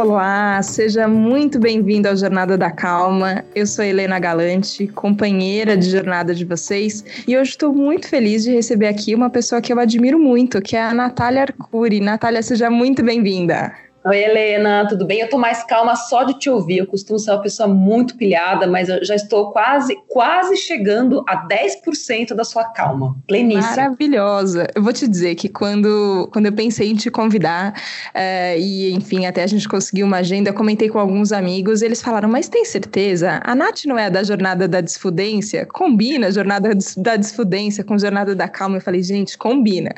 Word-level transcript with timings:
Olá, 0.00 0.62
seja 0.62 1.08
muito 1.08 1.58
bem-vindo 1.58 2.06
ao 2.06 2.16
Jornada 2.16 2.56
da 2.56 2.70
Calma. 2.70 3.44
Eu 3.52 3.66
sou 3.66 3.84
Helena 3.84 4.16
Galante, 4.20 4.86
companheira 4.86 5.76
de 5.76 5.90
jornada 5.90 6.32
de 6.32 6.44
vocês, 6.44 7.04
e 7.26 7.36
hoje 7.36 7.50
estou 7.50 7.74
muito 7.74 8.08
feliz 8.08 8.44
de 8.44 8.52
receber 8.52 8.86
aqui 8.86 9.12
uma 9.12 9.28
pessoa 9.28 9.60
que 9.60 9.72
eu 9.72 9.80
admiro 9.80 10.16
muito, 10.16 10.62
que 10.62 10.76
é 10.76 10.82
a 10.84 10.94
Natália 10.94 11.42
Arcuri. 11.42 11.98
Natália, 11.98 12.40
seja 12.44 12.70
muito 12.70 13.02
bem-vinda. 13.02 13.74
Oi, 14.08 14.24
Helena, 14.24 14.86
tudo 14.88 15.04
bem? 15.04 15.20
Eu 15.20 15.28
tô 15.28 15.36
mais 15.36 15.62
calma 15.62 15.94
só 15.94 16.24
de 16.24 16.32
te 16.38 16.48
ouvir. 16.48 16.78
Eu 16.78 16.86
costumo 16.86 17.18
ser 17.18 17.30
uma 17.30 17.42
pessoa 17.42 17.68
muito 17.68 18.16
pilhada, 18.16 18.66
mas 18.66 18.88
eu 18.88 19.04
já 19.04 19.14
estou 19.14 19.52
quase, 19.52 19.98
quase 20.08 20.56
chegando 20.56 21.22
a 21.28 21.46
10% 21.46 22.32
da 22.32 22.42
sua 22.42 22.64
calma. 22.64 23.14
Pleníssima. 23.26 23.76
Maravilhosa. 23.76 24.66
Eu 24.74 24.82
vou 24.82 24.94
te 24.94 25.06
dizer 25.06 25.34
que 25.34 25.46
quando, 25.46 26.26
quando 26.32 26.46
eu 26.46 26.52
pensei 26.54 26.90
em 26.90 26.94
te 26.94 27.10
convidar, 27.10 27.78
é, 28.14 28.58
e 28.58 28.90
enfim, 28.94 29.26
até 29.26 29.42
a 29.42 29.46
gente 29.46 29.68
conseguiu 29.68 30.06
uma 30.06 30.16
agenda, 30.16 30.48
eu 30.48 30.54
comentei 30.54 30.88
com 30.88 30.98
alguns 30.98 31.30
amigos, 31.30 31.82
eles 31.82 32.00
falaram, 32.00 32.30
mas 32.30 32.48
tem 32.48 32.64
certeza? 32.64 33.42
A 33.44 33.54
Nath 33.54 33.84
não 33.84 33.98
é 33.98 34.08
da 34.08 34.22
jornada 34.22 34.66
da 34.66 34.80
desfudência? 34.80 35.66
Combina 35.66 36.28
a 36.28 36.30
jornada 36.30 36.70
da 36.96 37.14
desfudência 37.14 37.84
com 37.84 37.92
a 37.92 37.98
jornada 37.98 38.34
da 38.34 38.48
calma? 38.48 38.78
Eu 38.78 38.80
falei, 38.80 39.02
gente, 39.02 39.36
combina. 39.36 39.90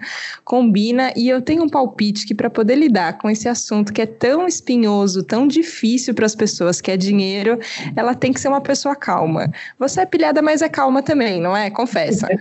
Combina, 0.44 1.12
e 1.14 1.28
eu 1.28 1.40
tenho 1.40 1.62
um 1.62 1.68
palpite 1.68 2.26
que 2.26 2.34
para 2.34 2.50
poder 2.50 2.74
lidar 2.74 3.16
com 3.16 3.30
esse 3.30 3.48
assunto 3.48 3.92
que 3.92 3.99
que 4.00 4.04
é 4.04 4.06
tão 4.06 4.46
espinhoso, 4.46 5.22
tão 5.22 5.46
difícil 5.46 6.14
para 6.14 6.24
as 6.24 6.34
pessoas, 6.34 6.80
que 6.80 6.90
é 6.90 6.96
dinheiro, 6.96 7.58
ela 7.94 8.14
tem 8.14 8.32
que 8.32 8.40
ser 8.40 8.48
uma 8.48 8.60
pessoa 8.60 8.96
calma. 8.96 9.52
Você 9.78 10.00
é 10.00 10.06
pilhada, 10.06 10.40
mas 10.40 10.62
é 10.62 10.70
calma 10.70 11.02
também, 11.02 11.38
não 11.38 11.54
é? 11.54 11.70
Confessa. 11.70 12.26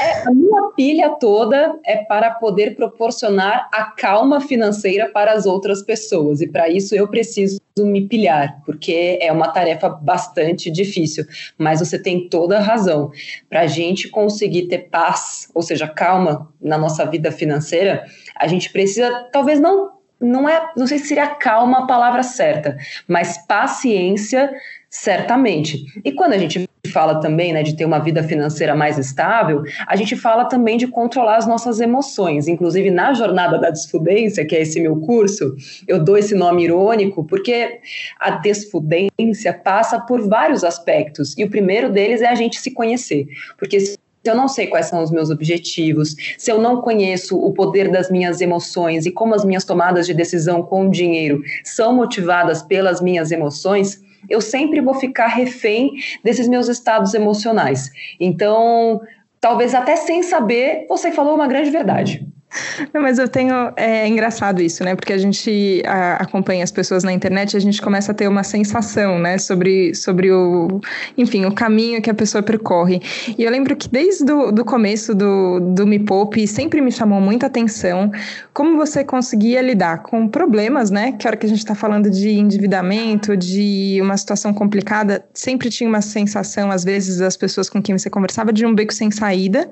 É, 0.00 0.28
a 0.28 0.30
minha 0.30 0.62
pilha 0.76 1.10
toda 1.20 1.76
é 1.84 1.96
para 1.96 2.30
poder 2.30 2.76
proporcionar 2.76 3.68
a 3.72 3.84
calma 3.84 4.40
financeira 4.40 5.08
para 5.08 5.32
as 5.32 5.46
outras 5.46 5.82
pessoas. 5.82 6.40
E 6.40 6.46
para 6.46 6.68
isso 6.68 6.94
eu 6.94 7.08
preciso 7.08 7.60
me 7.78 8.06
pilhar, 8.06 8.60
porque 8.64 9.18
é 9.20 9.32
uma 9.32 9.48
tarefa 9.48 9.88
bastante 9.88 10.70
difícil. 10.70 11.24
Mas 11.56 11.80
você 11.80 11.98
tem 11.98 12.28
toda 12.28 12.58
a 12.58 12.62
razão. 12.62 13.10
Para 13.48 13.62
a 13.62 13.66
gente 13.66 14.08
conseguir 14.08 14.68
ter 14.68 14.88
paz, 14.90 15.48
ou 15.54 15.62
seja, 15.62 15.88
calma 15.88 16.48
na 16.60 16.78
nossa 16.78 17.04
vida 17.04 17.32
financeira, 17.32 18.04
a 18.36 18.46
gente 18.46 18.70
precisa, 18.70 19.28
talvez 19.32 19.60
não 19.60 19.97
não 20.20 20.48
é, 20.48 20.70
não 20.76 20.86
sei 20.86 20.98
se 20.98 21.08
seria 21.08 21.28
calma 21.28 21.80
a 21.80 21.86
palavra 21.86 22.22
certa, 22.22 22.76
mas 23.06 23.38
paciência 23.46 24.50
certamente. 24.90 25.84
E 26.04 26.12
quando 26.12 26.32
a 26.32 26.38
gente 26.38 26.68
fala 26.92 27.20
também, 27.20 27.52
né, 27.52 27.62
de 27.62 27.76
ter 27.76 27.84
uma 27.84 27.98
vida 27.98 28.22
financeira 28.22 28.74
mais 28.74 28.98
estável, 28.98 29.62
a 29.86 29.94
gente 29.94 30.16
fala 30.16 30.46
também 30.46 30.76
de 30.76 30.86
controlar 30.86 31.36
as 31.36 31.46
nossas 31.46 31.80
emoções. 31.80 32.48
Inclusive 32.48 32.90
na 32.90 33.12
jornada 33.12 33.58
da 33.58 33.70
desfudência, 33.70 34.44
que 34.46 34.56
é 34.56 34.62
esse 34.62 34.80
meu 34.80 34.96
curso, 34.96 35.54
eu 35.86 36.02
dou 36.02 36.16
esse 36.16 36.34
nome 36.34 36.64
irônico 36.64 37.24
porque 37.24 37.80
a 38.18 38.30
desfudência 38.30 39.52
passa 39.52 40.00
por 40.00 40.26
vários 40.26 40.64
aspectos 40.64 41.36
e 41.36 41.44
o 41.44 41.50
primeiro 41.50 41.90
deles 41.90 42.22
é 42.22 42.26
a 42.26 42.34
gente 42.34 42.58
se 42.58 42.70
conhecer, 42.70 43.26
porque 43.58 43.78
se 43.80 43.98
eu 44.30 44.34
não 44.34 44.48
sei 44.48 44.66
quais 44.66 44.86
são 44.86 45.02
os 45.02 45.10
meus 45.10 45.30
objetivos, 45.30 46.14
se 46.36 46.50
eu 46.50 46.60
não 46.60 46.80
conheço 46.80 47.36
o 47.38 47.52
poder 47.52 47.90
das 47.90 48.10
minhas 48.10 48.40
emoções 48.40 49.06
e 49.06 49.10
como 49.10 49.34
as 49.34 49.44
minhas 49.44 49.64
tomadas 49.64 50.06
de 50.06 50.14
decisão 50.14 50.62
com 50.62 50.86
o 50.86 50.90
dinheiro 50.90 51.42
são 51.64 51.94
motivadas 51.94 52.62
pelas 52.62 53.00
minhas 53.00 53.30
emoções, 53.30 54.00
eu 54.28 54.40
sempre 54.40 54.80
vou 54.80 54.94
ficar 54.94 55.28
refém 55.28 55.92
desses 56.24 56.48
meus 56.48 56.68
estados 56.68 57.14
emocionais. 57.14 57.90
Então, 58.18 59.00
talvez 59.40 59.74
até 59.74 59.96
sem 59.96 60.22
saber, 60.22 60.86
você 60.88 61.12
falou 61.12 61.34
uma 61.34 61.46
grande 61.46 61.70
verdade. 61.70 62.26
Não, 62.94 63.02
mas 63.02 63.18
eu 63.18 63.28
tenho. 63.28 63.72
É 63.76 64.06
engraçado 64.08 64.62
isso, 64.62 64.82
né? 64.82 64.94
Porque 64.94 65.12
a 65.12 65.18
gente 65.18 65.82
a, 65.86 66.16
acompanha 66.16 66.64
as 66.64 66.70
pessoas 66.70 67.04
na 67.04 67.12
internet 67.12 67.52
e 67.52 67.56
a 67.56 67.60
gente 67.60 67.80
começa 67.80 68.12
a 68.12 68.14
ter 68.14 68.26
uma 68.26 68.42
sensação, 68.42 69.18
né? 69.18 69.38
Sobre, 69.38 69.94
sobre 69.94 70.32
o. 70.32 70.80
Enfim, 71.16 71.44
o 71.44 71.52
caminho 71.52 72.00
que 72.00 72.10
a 72.10 72.14
pessoa 72.14 72.42
percorre. 72.42 73.00
E 73.36 73.44
eu 73.44 73.50
lembro 73.50 73.76
que 73.76 73.88
desde 73.88 74.32
o 74.32 74.50
do 74.50 74.64
começo 74.64 75.14
do, 75.14 75.60
do 75.60 75.86
Me 75.86 75.98
Poupe 75.98 76.46
sempre 76.46 76.80
me 76.80 76.90
chamou 76.90 77.20
muita 77.20 77.46
atenção 77.46 78.10
como 78.52 78.76
você 78.76 79.04
conseguia 79.04 79.60
lidar 79.62 80.02
com 80.02 80.26
problemas, 80.26 80.90
né? 80.90 81.12
Que 81.12 81.26
a 81.26 81.30
hora 81.30 81.36
que 81.36 81.46
a 81.46 81.48
gente 81.48 81.58
está 81.58 81.74
falando 81.74 82.10
de 82.10 82.30
endividamento, 82.30 83.36
de 83.36 83.98
uma 84.00 84.16
situação 84.16 84.54
complicada, 84.54 85.24
sempre 85.34 85.68
tinha 85.70 85.88
uma 85.88 86.00
sensação, 86.00 86.70
às 86.70 86.82
vezes, 86.82 87.18
das 87.18 87.36
pessoas 87.36 87.68
com 87.68 87.80
quem 87.80 87.96
você 87.96 88.08
conversava, 88.08 88.52
de 88.52 88.64
um 88.64 88.74
beco 88.74 88.92
sem 88.92 89.10
saída. 89.10 89.70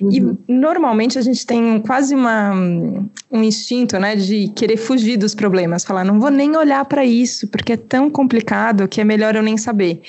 Uhum. 0.00 0.36
E 0.48 0.52
normalmente 0.52 1.18
a 1.18 1.22
gente 1.22 1.46
tem 1.46 1.80
quase 1.80 2.15
uma, 2.16 2.52
um 2.52 3.42
instinto, 3.42 3.98
né, 3.98 4.16
de 4.16 4.48
querer 4.48 4.76
fugir 4.76 5.16
dos 5.16 5.34
problemas, 5.34 5.84
falar, 5.84 6.04
não 6.04 6.18
vou 6.18 6.30
nem 6.30 6.56
olhar 6.56 6.84
para 6.84 7.04
isso, 7.04 7.46
porque 7.48 7.72
é 7.72 7.76
tão 7.76 8.10
complicado 8.10 8.88
que 8.88 9.00
é 9.00 9.04
melhor 9.04 9.36
eu 9.36 9.42
nem 9.42 9.56
saber. 9.56 10.00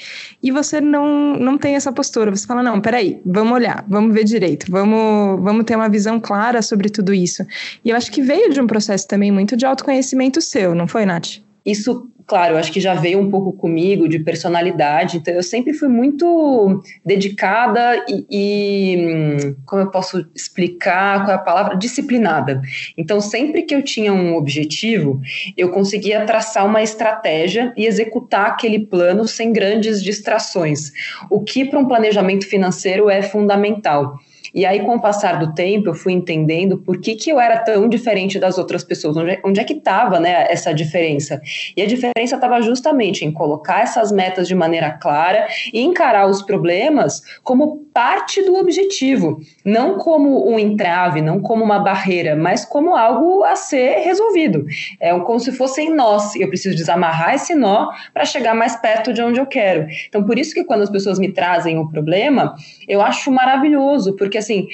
E 0.41 0.51
você 0.51 0.81
não, 0.81 1.37
não 1.37 1.57
tem 1.57 1.75
essa 1.75 1.91
postura, 1.91 2.31
você 2.31 2.47
fala, 2.47 2.63
não, 2.63 2.79
peraí, 2.81 3.21
vamos 3.25 3.53
olhar, 3.53 3.85
vamos 3.87 4.13
ver 4.13 4.23
direito, 4.23 4.71
vamos, 4.71 5.43
vamos 5.43 5.65
ter 5.65 5.75
uma 5.75 5.89
visão 5.89 6.19
clara 6.19 6.61
sobre 6.61 6.89
tudo 6.89 7.13
isso. 7.13 7.45
E 7.83 7.89
eu 7.89 7.95
acho 7.95 8.11
que 8.11 8.21
veio 8.21 8.51
de 8.51 8.61
um 8.61 8.67
processo 8.67 9.07
também 9.07 9.31
muito 9.31 9.55
de 9.55 9.65
autoconhecimento 9.65 10.41
seu, 10.41 10.73
não 10.73 10.87
foi, 10.87 11.05
Nath? 11.05 11.46
Isso 11.67 12.09
claro, 12.27 12.57
acho 12.57 12.71
que 12.73 12.81
já 12.81 12.93
veio 12.93 13.19
um 13.19 13.31
pouco 13.31 13.53
comigo 13.53 14.07
de 14.07 14.19
personalidade, 14.19 15.17
então 15.17 15.33
eu 15.33 15.41
sempre 15.41 15.73
fui 15.73 15.87
muito 15.87 16.83
dedicada 17.05 18.05
e, 18.09 18.25
e, 18.29 19.55
como 19.65 19.83
eu 19.83 19.89
posso 19.89 20.27
explicar 20.35 21.23
qual 21.23 21.31
é 21.31 21.35
a 21.35 21.37
palavra? 21.41 21.77
Disciplinada. 21.77 22.61
Então, 22.97 23.21
sempre 23.21 23.63
que 23.63 23.73
eu 23.73 23.81
tinha 23.81 24.13
um 24.13 24.35
objetivo, 24.35 25.21
eu 25.55 25.69
conseguia 25.71 26.25
traçar 26.25 26.65
uma 26.65 26.83
estratégia 26.83 27.73
e 27.77 27.85
executar 27.85 28.47
aquele 28.47 28.79
plano 28.79 29.25
sem 29.25 29.53
grandes 29.53 30.03
distrações, 30.03 30.91
o 31.29 31.41
que 31.41 31.63
para 31.63 31.79
um 31.79 31.87
planejamento 31.87 32.45
financeiro 32.45 33.09
é 33.09 33.21
fundamental. 33.21 34.19
E 34.57 34.65
aí, 34.65 34.79
com 34.79 34.95
o 34.95 34.99
passar 34.99 35.37
do 35.37 35.53
tempo, 35.53 35.87
eu 35.87 35.93
fui 35.93 36.13
entendendo 36.13 36.79
por 36.79 36.99
que, 36.99 37.13
que 37.13 37.29
eu 37.29 37.39
era 37.39 37.59
tão 37.59 37.87
diferente 37.87 38.39
das 38.39 38.57
outras 38.57 38.83
pessoas, 38.83 39.15
onde, 39.15 39.39
onde 39.45 39.59
é 39.59 39.63
que 39.63 39.73
estava 39.73 40.19
né, 40.19 40.47
essa 40.49 40.73
diferença. 40.73 41.39
E 41.77 41.81
a 41.83 41.85
diferença 41.85 42.33
estava 42.33 42.59
justamente 42.59 43.23
em 43.23 43.31
colocar 43.31 43.81
essas 43.81 44.11
metas 44.11 44.47
de 44.47 44.55
maneira 44.55 44.89
clara 44.89 45.45
e 45.71 45.79
encarar 45.79 46.25
os 46.25 46.41
problemas 46.41 47.21
como 47.43 47.85
parte 47.93 48.43
do 48.43 48.55
objetivo, 48.55 49.39
não 49.63 49.99
como 49.99 50.47
um 50.47 50.57
entrave, 50.57 51.21
não 51.21 51.39
como 51.39 51.63
uma 51.63 51.77
barreira, 51.77 52.35
mas 52.35 52.65
como 52.65 52.95
algo 52.95 53.43
a 53.43 53.55
ser 53.55 53.99
resolvido. 53.99 54.65
É 54.99 55.17
como 55.19 55.39
se 55.39 55.51
fossem 55.51 55.93
nós, 55.93 56.35
eu 56.35 56.47
preciso 56.47 56.75
desamarrar 56.75 57.35
esse 57.35 57.53
nó 57.53 57.89
para 58.13 58.25
chegar 58.25 58.55
mais 58.55 58.75
perto 58.75 59.13
de 59.13 59.21
onde 59.21 59.39
eu 59.39 59.45
quero. 59.45 59.87
Então, 60.07 60.23
por 60.23 60.37
isso 60.37 60.53
que 60.53 60.63
quando 60.63 60.81
as 60.81 60.89
pessoas 60.89 61.19
me 61.19 61.31
trazem 61.31 61.77
o 61.77 61.87
problema, 61.87 62.55
eu 62.87 63.01
acho 63.01 63.31
maravilhoso, 63.31 64.15
porque 64.15 64.37
assim, 64.47 64.67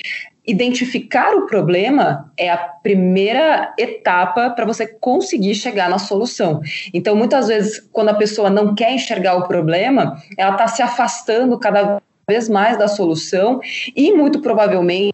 identificar 0.45 1.33
o 1.35 1.45
problema 1.45 2.31
é 2.37 2.49
a 2.49 2.57
primeira 2.57 3.73
etapa 3.77 4.49
para 4.49 4.65
você 4.65 4.85
conseguir 4.85 5.55
chegar 5.55 5.89
na 5.89 5.97
solução. 5.97 6.61
Então, 6.93 7.15
muitas 7.15 7.47
vezes, 7.47 7.79
quando 7.91 8.09
a 8.09 8.13
pessoa 8.13 8.49
não 8.49 8.75
quer 8.75 8.93
enxergar 8.93 9.35
o 9.35 9.47
problema, 9.47 10.21
ela 10.37 10.51
está 10.51 10.67
se 10.67 10.81
afastando 10.81 11.57
cada 11.57 12.01
vez 12.27 12.47
mais 12.49 12.77
da 12.77 12.87
solução 12.87 13.59
e 13.95 14.13
muito 14.13 14.41
provavelmente 14.41 15.13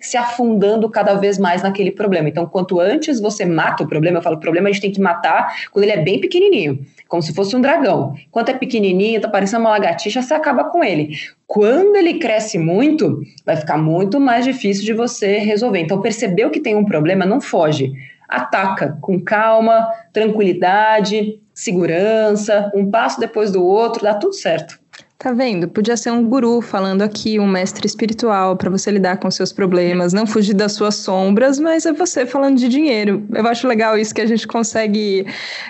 se 0.00 0.16
afundando 0.16 0.88
cada 0.88 1.14
vez 1.14 1.38
mais 1.38 1.62
naquele 1.62 1.90
problema. 1.90 2.28
Então, 2.28 2.46
quanto 2.46 2.80
antes 2.80 3.20
você 3.20 3.44
mata 3.44 3.84
o 3.84 3.88
problema, 3.88 4.18
eu 4.18 4.22
falo, 4.22 4.36
o 4.36 4.40
problema 4.40 4.68
a 4.68 4.72
gente 4.72 4.82
tem 4.82 4.92
que 4.92 5.00
matar 5.00 5.54
quando 5.72 5.84
ele 5.84 5.92
é 5.92 6.02
bem 6.02 6.20
pequenininho, 6.20 6.84
como 7.08 7.22
se 7.22 7.34
fosse 7.34 7.54
um 7.56 7.60
dragão. 7.60 8.14
Quando 8.30 8.48
é 8.50 8.54
pequenininho, 8.54 9.20
tá 9.20 9.28
parecendo 9.28 9.62
uma 9.62 9.70
lagartixa, 9.70 10.22
você 10.22 10.34
acaba 10.34 10.64
com 10.64 10.82
ele. 10.82 11.16
Quando 11.46 11.96
ele 11.96 12.14
cresce 12.14 12.58
muito, 12.58 13.22
vai 13.44 13.56
ficar 13.56 13.76
muito 13.76 14.20
mais 14.20 14.44
difícil 14.44 14.84
de 14.84 14.92
você 14.92 15.38
resolver. 15.38 15.80
Então, 15.80 16.00
percebeu 16.00 16.50
que 16.50 16.60
tem 16.60 16.76
um 16.76 16.84
problema, 16.84 17.26
não 17.26 17.40
foge. 17.40 17.92
Ataca 18.28 18.96
com 19.00 19.20
calma, 19.20 19.88
tranquilidade, 20.12 21.40
segurança, 21.52 22.70
um 22.74 22.90
passo 22.90 23.18
depois 23.18 23.50
do 23.50 23.64
outro, 23.64 24.02
dá 24.02 24.14
tudo 24.14 24.32
certo. 24.32 24.78
Tá 25.22 25.34
vendo? 25.34 25.68
Podia 25.68 25.98
ser 25.98 26.10
um 26.10 26.24
guru 26.24 26.62
falando 26.62 27.02
aqui, 27.02 27.38
um 27.38 27.46
mestre 27.46 27.86
espiritual 27.86 28.56
para 28.56 28.70
você 28.70 28.90
lidar 28.90 29.18
com 29.18 29.30
seus 29.30 29.52
problemas, 29.52 30.14
não 30.14 30.26
fugir 30.26 30.54
das 30.54 30.72
suas 30.72 30.94
sombras, 30.94 31.58
mas 31.58 31.84
é 31.84 31.92
você 31.92 32.24
falando 32.24 32.56
de 32.56 32.70
dinheiro. 32.70 33.22
Eu 33.30 33.46
acho 33.46 33.68
legal 33.68 33.98
isso 33.98 34.14
que 34.14 34.22
a 34.22 34.26
gente 34.26 34.48
consegue. 34.48 35.26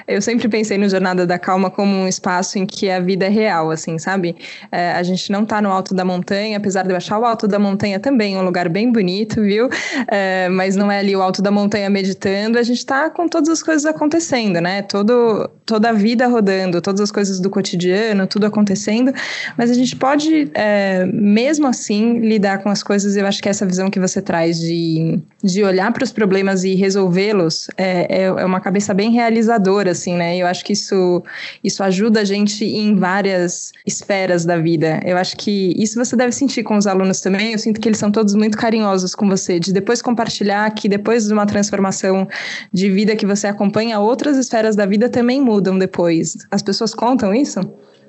Eu 0.06 0.23
sempre 0.23 0.49
pensei 0.49 0.79
no 0.79 0.88
Jornada 0.88 1.26
da 1.26 1.37
Calma 1.37 1.69
como 1.69 1.93
um 1.93 2.06
espaço 2.06 2.61
em 2.61 2.64
que 2.64 2.88
a 2.88 3.00
vida 3.00 3.26
é 3.26 3.29
real, 3.29 3.73
assim, 3.73 3.99
sabe? 3.99 4.37
É, 4.70 4.93
a 4.93 5.02
gente 5.02 5.32
não 5.32 5.44
tá 5.44 5.61
no 5.61 5.73
alto 5.73 5.97
da 5.97 6.05
montanha, 6.05 6.56
apesar 6.56 6.85
de 6.85 6.91
eu 6.93 6.97
achar 6.97 7.19
o 7.19 7.25
alto 7.25 7.49
da 7.49 7.58
montanha 7.58 7.99
também 7.99 8.37
um 8.37 8.43
lugar 8.43 8.69
bem 8.69 8.93
bonito, 8.93 9.43
viu? 9.43 9.69
É, 10.06 10.49
mas 10.49 10.76
não 10.76 10.93
é 10.93 11.00
ali 11.00 11.17
o 11.17 11.20
alto 11.20 11.43
da 11.43 11.50
montanha 11.50 11.91
meditando, 11.91 12.56
a 12.56 12.62
gente 12.62 12.87
tá 12.87 13.11
com 13.11 13.26
todas 13.26 13.49
as 13.49 13.64
coisas 13.64 13.85
acontecendo, 13.85 14.61
né? 14.61 14.82
Todo, 14.82 15.50
toda 15.67 15.88
a 15.88 15.93
vida 15.93 16.29
rodando, 16.29 16.81
todas 16.81 17.00
as 17.00 17.11
coisas 17.11 17.41
do 17.41 17.50
cotidiano, 17.50 18.29
tudo 18.29 18.47
acontecendo 18.47 19.12
mas 19.56 19.70
a 19.70 19.75
gente 19.75 19.96
pode, 19.96 20.50
é, 20.54 21.06
mesmo 21.06 21.66
assim, 21.66 22.19
lidar 22.20 22.62
com 22.62 22.69
as 22.69 22.82
coisas. 22.82 23.16
Eu 23.16 23.26
acho 23.26 23.42
que 23.42 23.48
essa 23.48 23.66
visão 23.66 23.90
que 23.90 24.00
você 24.00 24.20
traz 24.20 24.58
de, 24.58 25.20
de 25.42 25.62
olhar 25.62 25.92
para 25.92 26.04
os 26.04 26.12
problemas 26.12 26.64
e 26.64 26.75
resolvê-los 26.75 27.69
é, 27.76 28.06
é, 28.08 28.22
é, 28.25 28.44
uma 28.44 28.60
cabeça 28.60 28.92
bem 28.94 29.10
realizadora, 29.10 29.90
assim, 29.92 30.16
né? 30.16 30.37
Eu 30.37 30.46
acho 30.46 30.64
que 30.64 30.72
isso, 30.72 31.22
isso 31.62 31.82
ajuda 31.82 32.20
a 32.20 32.25
gente 32.25 32.64
em 32.64 32.96
várias 32.96 33.72
esferas 33.87 34.44
da 34.44 34.56
vida. 34.56 35.00
Eu 35.04 35.16
acho 35.16 35.37
que 35.37 35.75
isso 35.76 35.98
você 35.98 36.16
deve 36.16 36.32
sentir 36.32 36.62
com 36.62 36.76
os 36.76 36.87
alunos 36.87 37.20
também. 37.20 37.52
Eu 37.52 37.58
sinto 37.58 37.81
que 37.81 37.88
eles 37.88 37.98
são 37.98 38.10
todos 38.10 38.34
muito 38.34 38.56
carinhosos 38.56 39.14
com 39.14 39.28
você, 39.28 39.58
de 39.58 39.72
depois 39.72 40.02
compartilhar 40.02 40.70
que 40.70 40.88
depois 40.88 41.26
de 41.26 41.32
uma 41.32 41.46
transformação 41.46 42.28
de 42.72 42.90
vida 42.90 43.16
que 43.16 43.26
você 43.26 43.46
acompanha, 43.46 43.98
outras 43.98 44.37
esferas 44.37 44.76
da 44.76 44.87
vida 44.87 45.08
também 45.08 45.40
mudam 45.40 45.78
depois. 45.78 46.37
As 46.50 46.62
pessoas 46.62 46.94
contam 46.94 47.34
isso? 47.34 47.60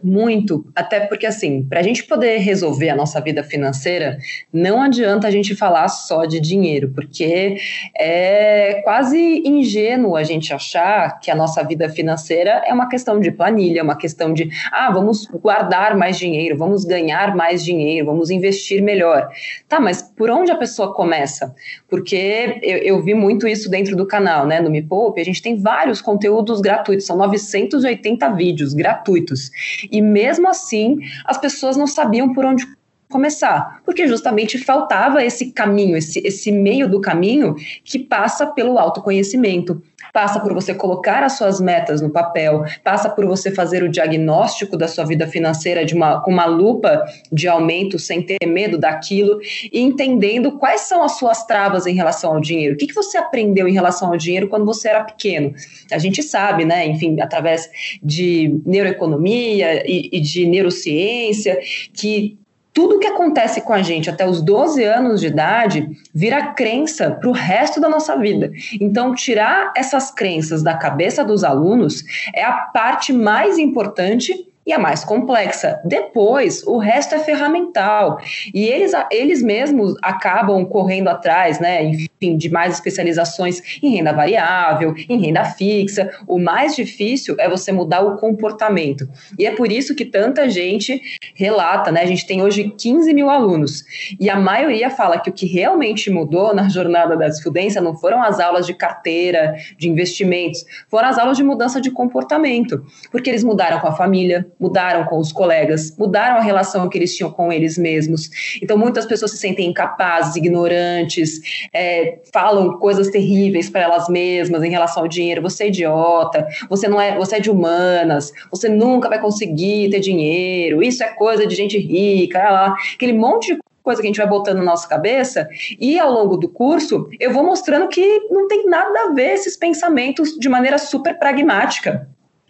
Muito, 0.04 0.66
até 0.76 1.02
porque 1.02 1.26
assim, 1.26 1.64
para 1.64 1.80
a 1.80 1.84
gente 1.84 2.04
poder 2.04 2.38
resolver 2.40 2.90
a 2.90 2.96
nossa 2.96 3.22
vida 3.22 3.44
financeira, 3.44 4.18
não 4.52 4.82
adianta 4.82 5.28
a 5.28 5.32
gente 5.32 5.56
falar 5.56 5.88
só 5.90 6.26
de 6.26 6.40
dinheiro, 6.40 6.92
porque 6.96 7.58
é 7.98 8.82
quase 8.84 9.44
ingênuo 9.46 10.16
a 10.16 10.24
gente 10.24 10.54
achar 10.54 11.20
que 11.20 11.30
a 11.30 11.36
nossa 11.36 11.64
vida 11.64 11.88
financeira 11.90 12.64
é 12.66 12.74
uma 12.74 12.90
questão 12.90 13.20
de 13.20 13.32
planilha, 13.32 13.80
é 13.80 13.84
uma 13.84 13.98
questão 13.98 14.34
de, 14.34 14.50
ah, 14.72 14.92
vamos 14.92 15.28
guardar 15.28 15.96
mais 15.96 16.18
dinheiro, 16.18 16.58
vamos 16.58 16.84
ganhar 16.84 17.36
mais 17.36 17.64
dinheiro, 17.64 18.08
vamos 18.08 18.32
investir 18.32 18.82
melhor. 18.82 19.30
Tá, 19.70 19.80
mas 19.80 20.11
por 20.22 20.30
onde 20.30 20.52
a 20.52 20.56
pessoa 20.56 20.94
começa? 20.94 21.52
Porque 21.90 22.60
eu, 22.62 22.78
eu 22.78 23.02
vi 23.02 23.16
muito 23.16 23.48
isso 23.48 23.72
dentro 23.72 23.96
do 23.96 24.06
canal, 24.06 24.46
né? 24.46 24.62
No 24.62 24.70
Me 24.70 24.80
Poupe, 24.80 25.20
a 25.20 25.26
gente 25.26 25.42
tem 25.42 25.58
vários 25.58 26.00
conteúdos 26.00 26.62
gratuitos, 26.62 27.08
são 27.08 27.18
980 27.18 28.30
vídeos 28.36 28.76
gratuitos. 28.76 29.50
E 29.92 30.00
mesmo 30.00 30.48
assim, 30.48 31.00
as 31.26 31.40
pessoas 31.40 31.76
não 31.76 31.88
sabiam 31.88 32.36
por 32.36 32.46
onde 32.46 32.68
começar, 33.12 33.82
porque 33.86 34.08
justamente 34.08 34.58
faltava 34.58 35.24
esse 35.24 35.52
caminho, 35.52 35.96
esse, 35.96 36.20
esse 36.26 36.52
meio 36.52 36.90
do 36.90 37.00
caminho 37.00 37.56
que 37.84 38.00
passa 38.00 38.48
pelo 38.48 38.80
autoconhecimento, 38.80 39.82
passa 40.14 40.40
por 40.40 40.54
você 40.54 40.74
colocar 40.74 41.24
as 41.24 41.34
suas 41.34 41.60
metas 41.60 42.02
no 42.02 42.10
papel, 42.10 42.64
passa 42.84 43.10
por 43.10 43.26
você 43.26 43.52
fazer 43.52 43.84
o 43.84 43.90
diagnóstico 43.90 44.78
da 44.78 44.88
sua 44.88 45.06
vida 45.06 45.28
financeira 45.28 45.86
de 45.86 45.94
uma, 45.94 46.22
com 46.22 46.32
uma 46.32 46.46
lupa 46.46 47.04
de 47.32 47.48
aumento, 47.48 48.00
sem 48.00 48.22
ter 48.22 48.46
medo 48.46 48.78
daquilo, 48.78 49.40
e 49.72 49.80
entendendo 49.80 50.54
quais 50.58 50.82
são 50.82 51.04
as 51.04 51.18
suas 51.18 51.46
travas 51.46 51.86
em 51.86 51.94
relação 51.94 52.34
ao 52.34 52.42
dinheiro. 52.42 52.76
O 52.76 52.78
que, 52.78 52.88
que 52.88 52.96
você 52.96 53.18
aprendeu 53.18 53.68
em 53.68 53.74
relação 53.74 54.10
ao 54.10 54.18
dinheiro 54.18 54.48
quando 54.48 54.66
você 54.66 54.90
era 54.90 55.04
pequeno? 55.04 55.54
A 55.92 55.98
gente 55.98 56.24
sabe, 56.24 56.66
né, 56.66 56.86
enfim, 56.88 57.20
através 57.22 57.70
de 58.02 58.60
neuroeconomia 58.66 59.84
e, 59.88 60.10
e 60.12 60.20
de 60.20 60.46
neurociência, 60.46 61.60
que 61.94 62.41
tudo 62.74 63.00
que 63.00 63.08
acontece 63.08 63.62
com 63.62 63.74
a 63.74 63.82
gente 63.82 64.10
até 64.10 64.26
os 64.26 64.42
12 64.42 64.84
anos 64.84 65.20
de 65.20 65.28
idade 65.28 65.90
vira 66.14 66.54
crença 66.54 67.12
para 67.12 67.30
o 67.30 67.34
resto 67.34 67.82
da 67.82 67.90
nossa 67.90 68.16
vida. 68.18 68.52
Então, 68.80 69.14
tirar 69.14 69.74
essas 69.76 70.12
crenças 70.12 70.64
da 70.64 70.76
cabeça 70.76 71.24
dos 71.24 71.44
alunos 71.44 72.04
é 72.34 72.44
a 72.44 72.54
parte 72.54 73.12
mais 73.12 73.58
importante 73.58 74.48
e 74.66 74.72
a 74.72 74.80
mais 74.80 75.04
complexa. 75.04 75.80
Depois, 75.84 76.64
o 76.66 76.78
resto 76.78 77.16
é 77.16 77.20
ferramental. 77.20 78.20
E 78.54 78.66
eles, 78.66 78.92
eles 79.12 79.42
mesmos 79.42 79.96
acabam 80.02 80.64
correndo 80.66 81.08
atrás, 81.08 81.60
né, 81.60 81.84
enfim, 81.84 82.38
de 82.38 82.50
mais 82.50 82.76
especializações 82.76 83.62
em 83.82 83.96
renda 83.96 84.14
variável, 84.14 84.94
em 85.10 85.20
renda 85.20 85.44
fixa. 85.46 86.12
O 86.28 86.40
mais 86.40 86.76
difícil 86.76 87.36
é 87.40 87.50
você 87.50 87.72
mudar 87.72 88.02
o 88.02 88.18
comportamento. 88.18 89.10
E 89.38 89.46
é 89.46 89.52
por 89.52 89.72
isso 89.72 89.96
que 89.96 90.06
tanta 90.06 90.50
gente 90.50 91.02
relata, 91.34 91.92
né? 91.92 92.02
A 92.02 92.06
gente 92.06 92.26
tem 92.26 92.42
hoje 92.42 92.74
15 92.78 93.14
mil 93.14 93.30
alunos. 93.30 93.84
E 94.20 94.30
a 94.30 94.40
maioria 94.40 94.90
fala 94.90 95.20
que 95.20 95.30
o 95.30 95.34
que 95.34 95.46
realmente 95.46 96.10
mudou 96.10 96.54
na 96.54 96.70
jornada 96.70 97.18
da 97.18 97.28
desfudência 97.28 97.82
não 97.82 97.96
foram 97.96 98.22
as 98.22 98.40
aulas 98.40 98.66
de 98.66 98.74
carteira, 98.74 99.56
de 99.78 99.90
investimentos, 99.90 100.64
foram 100.90 101.08
as 101.10 101.18
aulas 101.18 101.38
de 101.38 101.44
mudança 101.44 101.82
de 101.82 101.90
comportamento. 101.90 102.86
Porque 103.12 103.30
eles 103.30 103.44
mudaram 103.44 103.80
com 103.80 103.88
a 103.88 103.94
família, 103.94 104.51
mudaram 104.62 105.04
com 105.06 105.18
os 105.18 105.32
colegas, 105.32 105.98
mudaram 105.98 106.38
a 106.38 106.42
relação 106.42 106.88
que 106.88 106.98
eles 106.98 107.16
tinham 107.16 107.32
com 107.32 107.52
eles 107.52 107.78
mesmos. 107.78 108.30
Então, 108.62 108.78
muitas 108.78 109.06
pessoas 109.08 109.32
se 109.32 109.38
sentem 109.38 109.68
incapazes, 109.68 110.36
ignorantes, 110.36 111.42
é, 111.74 112.20
falam 112.32 112.78
coisas 112.78 113.10
terríveis 113.10 113.70
para 113.70 113.82
elas 113.82 114.08
mesmas 114.08 114.64
em 114.64 114.70
relação 114.70 115.02
ao 115.02 115.10
dinheiro. 115.10 115.42
Você 115.42 115.64
é 115.64 115.68
idiota, 115.70 116.48
você 116.70 116.88
não 116.88 117.02
é, 117.02 117.18
você 117.18 117.38
é 117.38 117.40
de 117.40 117.50
humanas, 117.50 118.32
você 118.52 118.70
nunca 118.70 119.10
vai 119.10 119.20
conseguir 119.20 119.90
ter 119.90 120.00
dinheiro. 120.00 120.84
Isso 120.84 121.04
é 121.04 121.08
coisa 121.08 121.48
de 121.48 121.56
gente 121.56 121.78
rica, 121.80 122.38
lá, 122.52 122.76
aquele 122.94 123.14
monte 123.14 123.56
de 123.56 123.62
coisa 123.82 124.00
que 124.00 124.08
a 124.08 124.10
gente 124.10 124.20
vai 124.20 124.28
botando 124.28 124.58
na 124.58 124.64
nossa 124.64 124.88
cabeça, 124.88 125.50
e 125.80 125.98
ao 125.98 126.12
longo 126.12 126.38
do 126.38 126.48
curso 126.48 127.10
eu 127.20 127.34
vou 127.34 127.44
mostrando 127.44 127.88
que 127.88 128.28
não 128.30 128.48
tem 128.48 128.68
nada 128.68 129.08
a 129.08 129.14
ver 129.14 129.34
esses 129.34 129.58
pensamentos 129.58 130.38
de 130.38 130.48
maneira 130.48 130.78
super 130.78 131.18
pragmática 131.18 132.08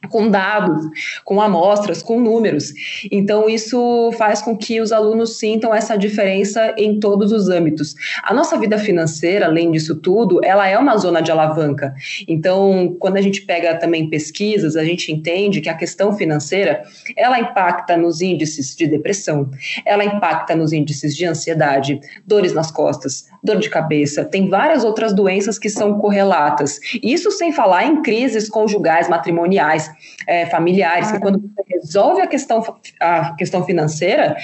com 0.09 0.30
dados, 0.30 0.88
com 1.24 1.42
amostras, 1.42 2.01
com 2.01 2.19
números. 2.19 2.74
Então, 3.12 3.50
isso 3.50 4.12
faz 4.18 4.42
com 4.42 4.57
que 4.57 4.81
os 4.81 4.92
alunos 4.92 5.38
sintam 5.38 5.74
essa 5.74 5.95
diferença 5.95 6.74
em 6.77 7.00
todos 7.00 7.31
os 7.31 7.50
âmbitos. 7.50 7.95
A 8.24 8.33
nossa 8.33 8.57
vida 8.57 8.77
financeira, 8.77 9.45
além 9.45 9.71
disso 9.71 9.95
tudo, 9.95 10.44
ela 10.44 10.68
é 10.68 10.77
uma 10.77 10.98
zona 10.98 11.21
de 11.21 11.31
alavanca. 11.31 11.94
Então, 12.27 12.95
quando 13.00 13.18
a 13.18 13.21
gente 13.21 13.42
pega 13.42 13.75
também 13.75 14.09
pesquisas, 14.09 14.75
a 14.75 14.83
gente 14.83 15.12
entende 15.12 15.62
que 15.62 15.69
a 15.69 15.77
questão 15.77 16.13
financeira, 16.13 16.83
ela 17.15 17.39
impacta 17.39 17.95
nos 17.95 18.21
índices 18.21 18.75
de 18.75 18.88
depressão, 18.88 19.50
ela 19.86 20.03
impacta 20.03 20.56
nos 20.56 20.74
índices 20.74 21.15
de 21.15 21.25
ansiedade, 21.25 22.00
dores 22.25 22.53
nas 22.53 22.71
costas, 22.71 23.27
dor 23.44 23.57
de 23.57 23.69
cabeça, 23.69 24.25
tem 24.25 24.50
várias 24.50 24.83
outras 24.83 25.13
doenças 25.13 25.57
que 25.57 25.69
são 25.69 26.00
correlatas. 26.00 26.80
Isso 27.01 27.31
sem 27.31 27.51
falar 27.51 27.86
em 27.86 28.01
crises 28.01 28.50
conjugais, 28.50 29.09
matrimoniais, 29.09 29.90
é, 30.27 30.45
familiares, 30.45 31.11
que 31.11 31.19
quando 31.19 31.39
você 31.39 31.63
resolve 31.69 32.21
a 32.21 32.27
questão, 32.27 32.63
a 32.99 33.35
questão 33.35 33.63
financeira, 33.65 34.35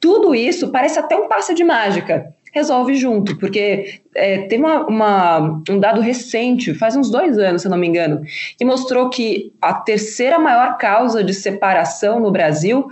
tudo 0.00 0.34
isso 0.34 0.70
parece 0.70 0.98
até 0.98 1.16
um 1.16 1.28
passe 1.28 1.54
de 1.54 1.64
mágica 1.64 2.34
resolve 2.56 2.94
junto, 2.94 3.36
porque 3.36 4.00
é, 4.14 4.38
tem 4.46 4.58
uma, 4.58 4.86
uma, 4.86 5.62
um 5.68 5.78
dado 5.78 6.00
recente, 6.00 6.72
faz 6.72 6.96
uns 6.96 7.10
dois 7.10 7.38
anos, 7.38 7.60
se 7.60 7.68
não 7.68 7.76
me 7.76 7.86
engano, 7.86 8.22
que 8.56 8.64
mostrou 8.64 9.10
que 9.10 9.52
a 9.60 9.74
terceira 9.74 10.38
maior 10.38 10.78
causa 10.78 11.22
de 11.22 11.34
separação 11.34 12.18
no 12.18 12.32
Brasil 12.32 12.88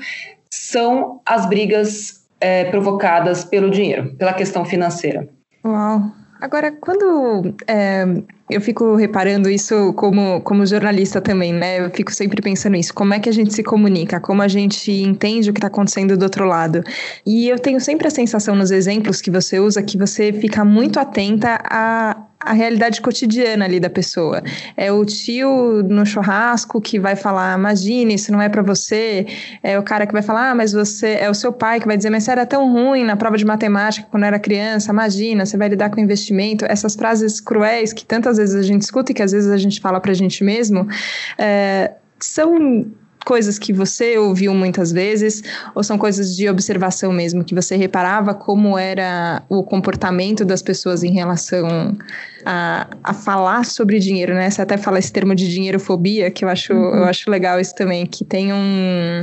são 0.51 1.23
as 1.25 1.47
brigas 1.47 2.27
é, 2.39 2.65
provocadas 2.65 3.43
pelo 3.43 3.71
dinheiro, 3.71 4.15
pela 4.17 4.35
questão 4.35 4.67
financeira. 4.67 5.27
Uau! 5.65 6.13
Agora, 6.43 6.71
quando 6.71 7.55
é, 7.67 8.05
eu 8.51 8.61
fico 8.61 8.95
reparando 8.95 9.49
isso 9.49 9.93
como, 9.95 10.41
como 10.43 10.67
jornalista 10.67 11.21
também, 11.21 11.53
né? 11.53 11.81
Eu 11.81 11.91
fico 11.91 12.13
sempre 12.13 12.43
pensando 12.43 12.77
isso. 12.77 12.93
Como 12.93 13.15
é 13.15 13.19
que 13.19 13.29
a 13.29 13.33
gente 13.33 13.55
se 13.55 13.63
comunica? 13.63 14.21
Como 14.21 14.43
a 14.43 14.49
gente 14.49 14.93
entende 14.93 15.49
o 15.49 15.53
que 15.53 15.59
está 15.59 15.69
acontecendo 15.69 16.17
do 16.17 16.23
outro 16.23 16.45
lado? 16.45 16.83
E 17.25 17.49
eu 17.49 17.59
tenho 17.59 17.81
sempre 17.81 18.07
a 18.07 18.11
sensação 18.11 18.55
nos 18.55 18.71
exemplos 18.71 19.23
que 19.23 19.31
você 19.31 19.59
usa 19.59 19.83
que 19.83 19.97
você 19.97 20.33
fica 20.33 20.65
muito 20.65 21.01
atenta 21.01 21.59
a 21.65 22.17
a 22.45 22.53
realidade 22.53 23.01
cotidiana 23.01 23.65
ali 23.65 23.81
da 23.81 23.91
pessoa. 23.91 24.43
É 24.77 24.93
o 24.93 25.05
tio 25.05 25.83
no 25.83 26.05
churrasco 26.05 26.81
que 26.81 26.99
vai 26.99 27.17
falar, 27.17 27.59
imagine, 27.59 28.15
isso 28.15 28.31
não 28.33 28.41
é 28.41 28.49
para 28.49 28.63
você. 28.63 29.27
É 29.63 29.79
o 29.79 29.83
cara 29.83 30.07
que 30.07 30.13
vai 30.13 30.23
falar, 30.23 30.51
ah, 30.51 30.55
mas 30.55 30.73
você 30.73 31.15
é 31.21 31.31
o 31.31 31.35
seu 31.35 31.53
pai 31.53 31.81
que 31.81 31.87
vai 31.87 31.97
dizer, 31.97 32.11
mas 32.11 32.25
você 32.25 32.33
era 32.33 32.47
tão 32.47 32.73
ruim 32.73 33.05
na 33.05 33.17
prova 33.17 33.37
de 33.37 33.45
matemática 33.45 34.07
quando 34.11 34.25
era 34.25 34.39
criança, 34.39 34.93
imagina, 34.93 35.47
você 35.47 35.57
vai 35.57 35.69
lidar 35.69 35.91
com 35.91 36.01
investimento. 36.01 36.65
Essas 36.69 36.95
frases 36.95 37.41
cruéis 37.41 37.93
que 37.93 38.05
tantas 38.05 38.37
vezes 38.37 38.55
a 38.55 38.63
gente 38.63 38.83
escuta 38.83 39.13
e 39.13 39.15
que 39.15 39.23
às 39.23 39.33
vezes 39.33 39.51
a 39.51 39.57
gente 39.57 39.81
fala 39.81 40.01
pra 40.01 40.13
gente 40.13 40.45
mesmo, 40.45 40.87
é, 41.39 41.93
são 42.19 42.87
coisas 43.25 43.59
que 43.59 43.73
você 43.73 44.19
ouviu 44.19 44.55
muitas 44.55 44.93
vezes, 44.93 45.43
ou 45.75 45.83
são 45.83 45.99
coisas 45.99 46.37
de 46.37 46.49
observação 46.49 47.13
mesmo, 47.13 47.45
que 47.45 47.55
você 47.55 47.77
reparava 47.77 48.35
como 48.35 48.79
era 48.79 49.43
o 49.49 49.63
comportamento 49.63 50.45
das 50.45 50.63
pessoas 50.63 51.03
em 51.03 51.13
relação 51.13 51.97
a, 52.45 52.87
a 53.03 53.15
falar 53.15 53.65
sobre 53.65 53.99
dinheiro, 53.99 54.35
né? 54.35 54.51
Você 54.51 54.63
até 54.63 54.77
fala 54.77 54.99
esse 54.99 55.13
termo 55.13 55.35
de 55.35 55.51
dinheirofobia, 55.51 56.31
que 56.31 56.45
eu 56.45 56.49
acho, 56.49 56.73
uhum. 56.73 56.97
eu 56.97 57.05
acho 57.05 57.31
legal 57.31 57.59
isso 57.59 57.75
também, 57.75 58.07
que 58.07 58.25
tem 58.25 58.53
um 58.53 59.21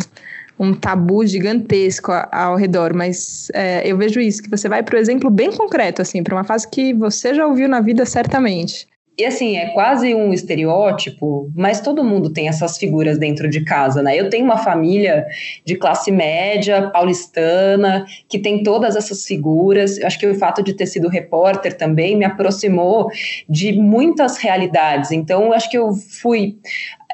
um 0.62 0.76
tabu 0.76 1.26
gigantesco 1.26 2.12
ao 2.32 2.56
redor, 2.56 2.94
mas 2.94 3.50
é, 3.52 3.82
eu 3.84 3.98
vejo 3.98 4.20
isso, 4.20 4.44
que 4.44 4.50
você 4.50 4.70
vai 4.70 4.84
para 4.84 4.96
o 4.96 5.00
exemplo 5.00 5.28
bem 5.28 5.52
concreto, 5.52 6.04
assim, 6.04 6.22
para 6.22 6.36
uma 6.36 6.44
fase 6.44 6.70
que 6.70 6.94
você 6.94 7.34
já 7.34 7.48
ouviu 7.48 7.68
na 7.68 7.82
vida 7.82 8.06
certamente. 8.06 8.88
E 9.18 9.26
assim, 9.26 9.58
é 9.58 9.68
quase 9.68 10.16
um 10.16 10.34
estereótipo, 10.34 11.52
mas 11.54 11.82
todo 11.82 12.04
mundo 12.04 12.32
tem 12.32 12.48
essas 12.48 12.78
figuras 12.78 13.20
dentro 13.20 13.50
de 13.50 13.64
casa, 13.64 14.02
né? 14.02 14.18
Eu 14.18 14.30
tenho 14.30 14.46
uma 14.46 14.58
família 14.58 15.28
de 15.66 15.76
classe 15.76 16.10
média, 16.12 16.90
paulistana, 16.90 18.06
que 18.30 18.40
tem 18.40 18.64
todas 18.64 18.96
essas 18.96 19.26
figuras. 19.26 19.98
Eu 19.98 20.08
acho 20.08 20.18
que 20.18 20.26
o 20.26 20.36
fato 20.36 20.64
de 20.64 20.74
ter 20.74 20.86
sido 20.86 21.10
repórter 21.10 21.78
também 21.78 22.16
me 22.16 22.24
aproximou 22.24 23.10
de 23.50 23.74
muitas 23.74 24.38
realidades. 24.38 25.12
Então, 25.12 25.48
eu 25.48 25.54
acho 25.54 25.70
que 25.70 25.78
eu 25.78 25.94
fui 25.94 26.56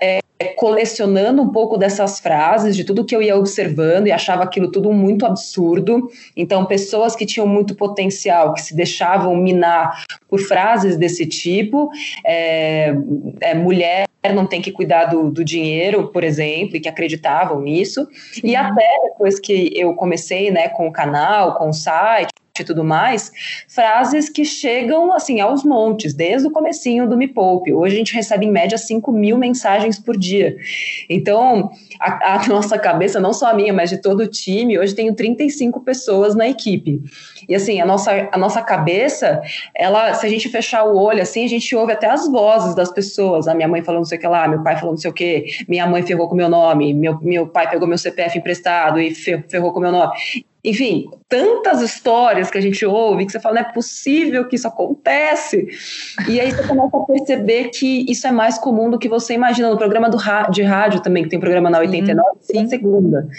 é, 0.01 0.19
colecionando 0.55 1.41
um 1.41 1.49
pouco 1.49 1.77
dessas 1.77 2.19
frases, 2.19 2.75
de 2.75 2.83
tudo 2.83 3.05
que 3.05 3.15
eu 3.15 3.21
ia 3.21 3.35
observando 3.35 4.07
e 4.07 4.11
achava 4.11 4.43
aquilo 4.43 4.71
tudo 4.71 4.91
muito 4.91 5.25
absurdo. 5.25 6.09
Então, 6.35 6.65
pessoas 6.65 7.15
que 7.15 7.25
tinham 7.25 7.47
muito 7.47 7.75
potencial, 7.75 8.53
que 8.53 8.61
se 8.61 8.75
deixavam 8.75 9.35
minar 9.35 10.03
por 10.29 10.39
frases 10.39 10.97
desse 10.97 11.25
tipo, 11.25 11.89
é, 12.25 12.93
é, 13.41 13.53
mulher 13.53 14.07
não 14.33 14.45
tem 14.45 14.61
que 14.61 14.73
cuidar 14.73 15.05
do, 15.05 15.31
do, 15.31 15.43
dinheiro, 15.43 16.09
por 16.09 16.21
exemplo, 16.23 16.75
e 16.75 16.81
que 16.81 16.89
acreditavam 16.89 17.61
nisso. 17.61 18.05
Sim. 18.33 18.41
E 18.43 18.55
até 18.57 18.85
depois 19.03 19.39
que 19.39 19.71
eu 19.73 19.93
comecei 19.93 20.51
né, 20.51 20.67
com 20.67 20.87
o 20.87 20.91
canal, 20.91 21.55
com 21.55 21.69
o 21.69 21.73
site, 21.73 22.29
e 22.61 22.65
tudo 22.65 22.83
mais, 22.83 23.31
frases 23.67 24.29
que 24.29 24.45
chegam 24.45 25.13
assim 25.13 25.39
aos 25.39 25.63
montes, 25.63 26.13
desde 26.13 26.47
o 26.47 26.51
comecinho 26.51 27.07
do 27.07 27.17
Me 27.17 27.27
Poupe. 27.27 27.73
Hoje 27.73 27.95
a 27.95 27.97
gente 27.97 28.13
recebe 28.13 28.45
em 28.45 28.51
média 28.51 28.77
5 28.77 29.11
mil 29.11 29.37
mensagens 29.37 29.99
por 29.99 30.17
dia. 30.17 30.57
Então, 31.09 31.69
a, 31.99 32.35
a, 32.35 32.47
nossa 32.49 32.77
cabeça, 32.77 33.19
não 33.19 33.33
só 33.33 33.47
a 33.47 33.53
minha, 33.53 33.73
mas 33.73 33.89
de 33.89 33.97
todo 33.97 34.21
o 34.21 34.27
time, 34.27 34.77
hoje 34.77 34.95
tenho 34.95 35.13
35 35.13 35.81
pessoas 35.81 36.35
na 36.35 36.47
equipe. 36.47 37.01
E 37.47 37.55
assim, 37.55 37.79
a 37.79 37.85
nossa, 37.85 38.29
a 38.31 38.37
nossa 38.37 38.61
cabeça, 38.61 39.41
ela, 39.73 40.13
se 40.13 40.25
a 40.25 40.29
gente 40.29 40.49
fechar 40.49 40.83
o 40.83 40.97
olho 40.97 41.21
assim, 41.21 41.45
a 41.45 41.49
gente 41.49 41.75
ouve 41.75 41.93
até 41.93 42.09
as 42.09 42.27
vozes 42.27 42.75
das 42.75 42.91
pessoas. 42.91 43.47
A 43.47 43.53
minha 43.53 43.67
mãe 43.67 43.81
falando 43.81 43.99
não 43.99 44.05
sei 44.05 44.17
o 44.17 44.21
que 44.21 44.27
lá, 44.27 44.47
meu 44.47 44.63
pai 44.63 44.75
falando 44.75 44.95
não 44.95 45.01
sei 45.01 45.11
o 45.11 45.13
que, 45.13 45.45
minha 45.67 45.85
mãe 45.85 46.03
ferrou 46.03 46.27
com 46.27 46.35
meu 46.35 46.49
nome, 46.49 46.93
meu, 46.93 47.19
meu 47.21 47.47
pai 47.47 47.69
pegou 47.69 47.87
meu 47.87 47.97
CPF 47.97 48.37
emprestado 48.37 48.99
e 48.99 49.13
ferrou 49.13 49.71
com 49.71 49.79
meu 49.79 49.91
nome 49.91 50.13
enfim, 50.67 51.05
tantas 51.29 51.81
histórias 51.81 52.51
que 52.51 52.57
a 52.57 52.61
gente 52.61 52.85
ouve 52.85 53.25
que 53.25 53.31
você 53.31 53.39
fala, 53.39 53.55
não 53.55 53.61
é 53.61 53.71
possível 53.71 54.45
que 54.45 54.57
isso 54.57 54.67
acontece. 54.67 55.65
E 56.27 56.41
aí 56.41 56.51
você 56.51 56.67
começa 56.67 56.97
a 56.97 57.05
perceber 57.05 57.69
que 57.69 58.05
isso 58.11 58.27
é 58.27 58.31
mais 58.31 58.57
comum 58.57 58.89
do 58.89 58.99
que 58.99 59.07
você 59.07 59.33
imagina. 59.33 59.69
No 59.69 59.77
programa 59.77 60.09
do 60.09 60.17
de 60.51 60.63
rádio 60.63 60.99
também, 60.99 61.23
que 61.23 61.29
tem 61.29 61.37
um 61.37 61.41
programa 61.41 61.69
na 61.69 61.79
89, 61.79 62.29
sim, 62.41 62.53
sim. 62.53 62.67
segunda. 62.67 63.29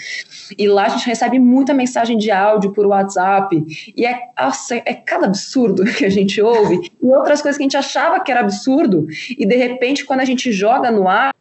E 0.57 0.67
lá 0.67 0.85
a 0.85 0.89
gente 0.89 1.05
recebe 1.05 1.37
muita 1.37 1.71
mensagem 1.71 2.17
de 2.17 2.31
áudio 2.31 2.71
por 2.71 2.87
WhatsApp. 2.87 3.63
E 3.99 4.05
é, 4.05 4.17
nossa, 4.39 4.75
é 4.75 4.93
cada 4.93 5.25
absurdo 5.25 5.83
que 5.93 6.05
a 6.05 6.09
gente 6.09 6.41
ouve. 6.41 6.89
E 7.03 7.05
outras 7.05 7.41
coisas 7.41 7.57
que 7.57 7.63
a 7.63 7.65
gente 7.65 7.75
achava 7.75 8.21
que 8.21 8.31
era 8.31 8.39
absurdo. 8.39 9.05
E 9.37 9.45
de 9.45 9.55
repente, 9.57 10.05
quando 10.05 10.21
a 10.21 10.25
gente 10.25 10.53
joga 10.53 10.89
no 10.89 11.05
ar 11.09 11.33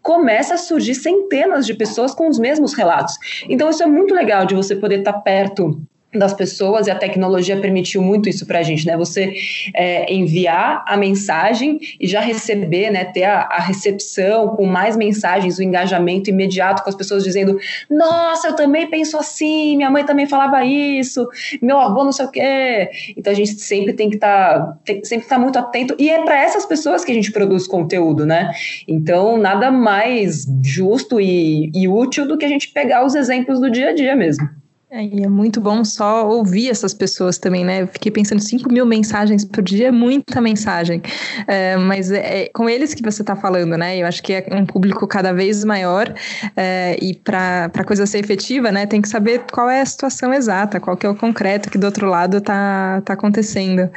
começa 0.00 0.54
a 0.54 0.58
surgir 0.58 0.94
centenas 0.94 1.66
de 1.66 1.74
pessoas 1.74 2.14
com 2.14 2.28
os 2.28 2.38
mesmos 2.38 2.74
relatos. 2.74 3.18
Então, 3.48 3.68
isso 3.68 3.82
é 3.82 3.86
muito 3.86 4.14
legal 4.14 4.46
de 4.46 4.54
você 4.54 4.74
poder 4.76 5.00
estar 5.00 5.14
perto 5.14 5.82
das 6.12 6.34
pessoas 6.34 6.86
e 6.86 6.90
a 6.90 6.94
tecnologia 6.94 7.56
permitiu 7.56 8.02
muito 8.02 8.28
isso 8.28 8.44
para 8.44 8.58
a 8.58 8.62
gente, 8.62 8.84
né? 8.84 8.96
Você 8.96 9.32
é, 9.72 10.12
enviar 10.12 10.84
a 10.86 10.96
mensagem 10.96 11.78
e 12.00 12.06
já 12.06 12.20
receber, 12.20 12.90
né? 12.90 13.04
Ter 13.04 13.24
a, 13.24 13.42
a, 13.42 13.60
recepção 13.60 14.48
com 14.56 14.66
mais 14.66 14.96
mensagens, 14.96 15.58
o 15.58 15.62
engajamento 15.62 16.28
imediato 16.28 16.82
com 16.82 16.88
as 16.88 16.96
pessoas 16.96 17.22
dizendo: 17.22 17.58
Nossa, 17.88 18.48
eu 18.48 18.56
também 18.56 18.90
penso 18.90 19.16
assim, 19.16 19.76
minha 19.76 19.90
mãe 19.90 20.04
também 20.04 20.26
falava 20.26 20.64
isso, 20.64 21.28
meu 21.62 21.78
avô 21.78 22.02
não 22.02 22.12
sei 22.12 22.26
o 22.26 22.30
quê. 22.30 22.90
Então 23.16 23.32
a 23.32 23.36
gente 23.36 23.52
sempre 23.52 23.92
tem 23.92 24.10
que 24.10 24.16
estar 24.16 24.78
tá, 24.84 24.94
sempre 25.04 25.24
estar 25.24 25.36
tá 25.36 25.38
muito 25.38 25.58
atento 25.58 25.94
e 25.96 26.10
é 26.10 26.24
para 26.24 26.42
essas 26.42 26.66
pessoas 26.66 27.04
que 27.04 27.12
a 27.12 27.14
gente 27.14 27.30
produz 27.30 27.68
conteúdo, 27.68 28.26
né? 28.26 28.50
Então 28.88 29.36
nada 29.36 29.70
mais 29.70 30.44
justo 30.64 31.20
e, 31.20 31.70
e 31.72 31.86
útil 31.86 32.26
do 32.26 32.36
que 32.36 32.44
a 32.44 32.48
gente 32.48 32.68
pegar 32.70 33.04
os 33.04 33.14
exemplos 33.14 33.60
do 33.60 33.70
dia 33.70 33.90
a 33.90 33.94
dia 33.94 34.16
mesmo. 34.16 34.59
É, 34.92 35.04
e 35.04 35.22
é 35.22 35.28
muito 35.28 35.60
bom 35.60 35.84
só 35.84 36.28
ouvir 36.28 36.68
essas 36.68 36.92
pessoas 36.92 37.38
também, 37.38 37.64
né? 37.64 37.82
Eu 37.82 37.86
fiquei 37.86 38.10
pensando, 38.10 38.40
5 38.40 38.72
mil 38.72 38.84
mensagens 38.84 39.44
por 39.44 39.62
dia 39.62 39.86
é 39.86 39.90
muita 39.92 40.40
mensagem. 40.40 41.00
É, 41.46 41.76
mas 41.76 42.10
é, 42.10 42.42
é 42.42 42.48
com 42.52 42.68
eles 42.68 42.92
que 42.92 43.00
você 43.00 43.22
está 43.22 43.36
falando, 43.36 43.78
né? 43.78 43.98
Eu 43.98 44.06
acho 44.08 44.20
que 44.20 44.32
é 44.32 44.44
um 44.50 44.66
público 44.66 45.06
cada 45.06 45.32
vez 45.32 45.62
maior 45.62 46.12
é, 46.56 46.96
e 47.00 47.14
para 47.14 47.70
a 47.72 47.84
coisa 47.84 48.04
ser 48.04 48.18
efetiva, 48.18 48.72
né? 48.72 48.84
Tem 48.84 49.00
que 49.00 49.08
saber 49.08 49.42
qual 49.52 49.70
é 49.70 49.80
a 49.80 49.86
situação 49.86 50.34
exata, 50.34 50.80
qual 50.80 50.96
que 50.96 51.06
é 51.06 51.08
o 51.08 51.14
concreto 51.14 51.70
que 51.70 51.78
do 51.78 51.84
outro 51.84 52.08
lado 52.08 52.38
está 52.38 53.00
tá 53.02 53.12
acontecendo. 53.12 53.88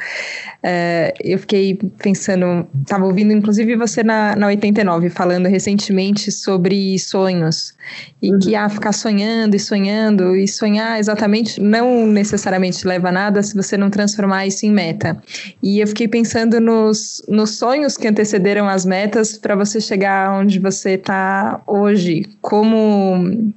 É, 0.62 1.12
eu 1.20 1.40
fiquei 1.40 1.76
pensando, 1.98 2.68
estava 2.82 3.04
ouvindo 3.04 3.32
inclusive 3.32 3.74
você 3.74 4.04
na, 4.04 4.36
na 4.36 4.46
89 4.46 5.10
falando 5.10 5.46
recentemente 5.46 6.30
sobre 6.30 6.96
sonhos 7.00 7.73
e 8.20 8.32
uhum. 8.32 8.38
que 8.38 8.54
ah, 8.54 8.68
ficar 8.68 8.92
sonhando 8.92 9.54
e 9.54 9.58
sonhando 9.58 10.36
e 10.36 10.46
sonhar 10.48 10.98
exatamente 10.98 11.60
não 11.60 12.06
necessariamente 12.06 12.86
leva 12.86 13.08
a 13.08 13.12
nada 13.12 13.42
se 13.42 13.54
você 13.54 13.76
não 13.76 13.90
transformar 13.90 14.46
isso 14.46 14.64
em 14.66 14.72
meta. 14.72 15.20
E 15.62 15.80
eu 15.80 15.86
fiquei 15.86 16.08
pensando 16.08 16.60
nos, 16.60 17.22
nos 17.28 17.58
sonhos 17.58 17.96
que 17.96 18.08
antecederam 18.08 18.68
as 18.68 18.84
metas 18.84 19.36
para 19.36 19.54
você 19.54 19.80
chegar 19.80 20.32
onde 20.32 20.58
você 20.58 20.92
está 20.92 21.62
hoje. 21.66 22.26
Como 22.40 23.52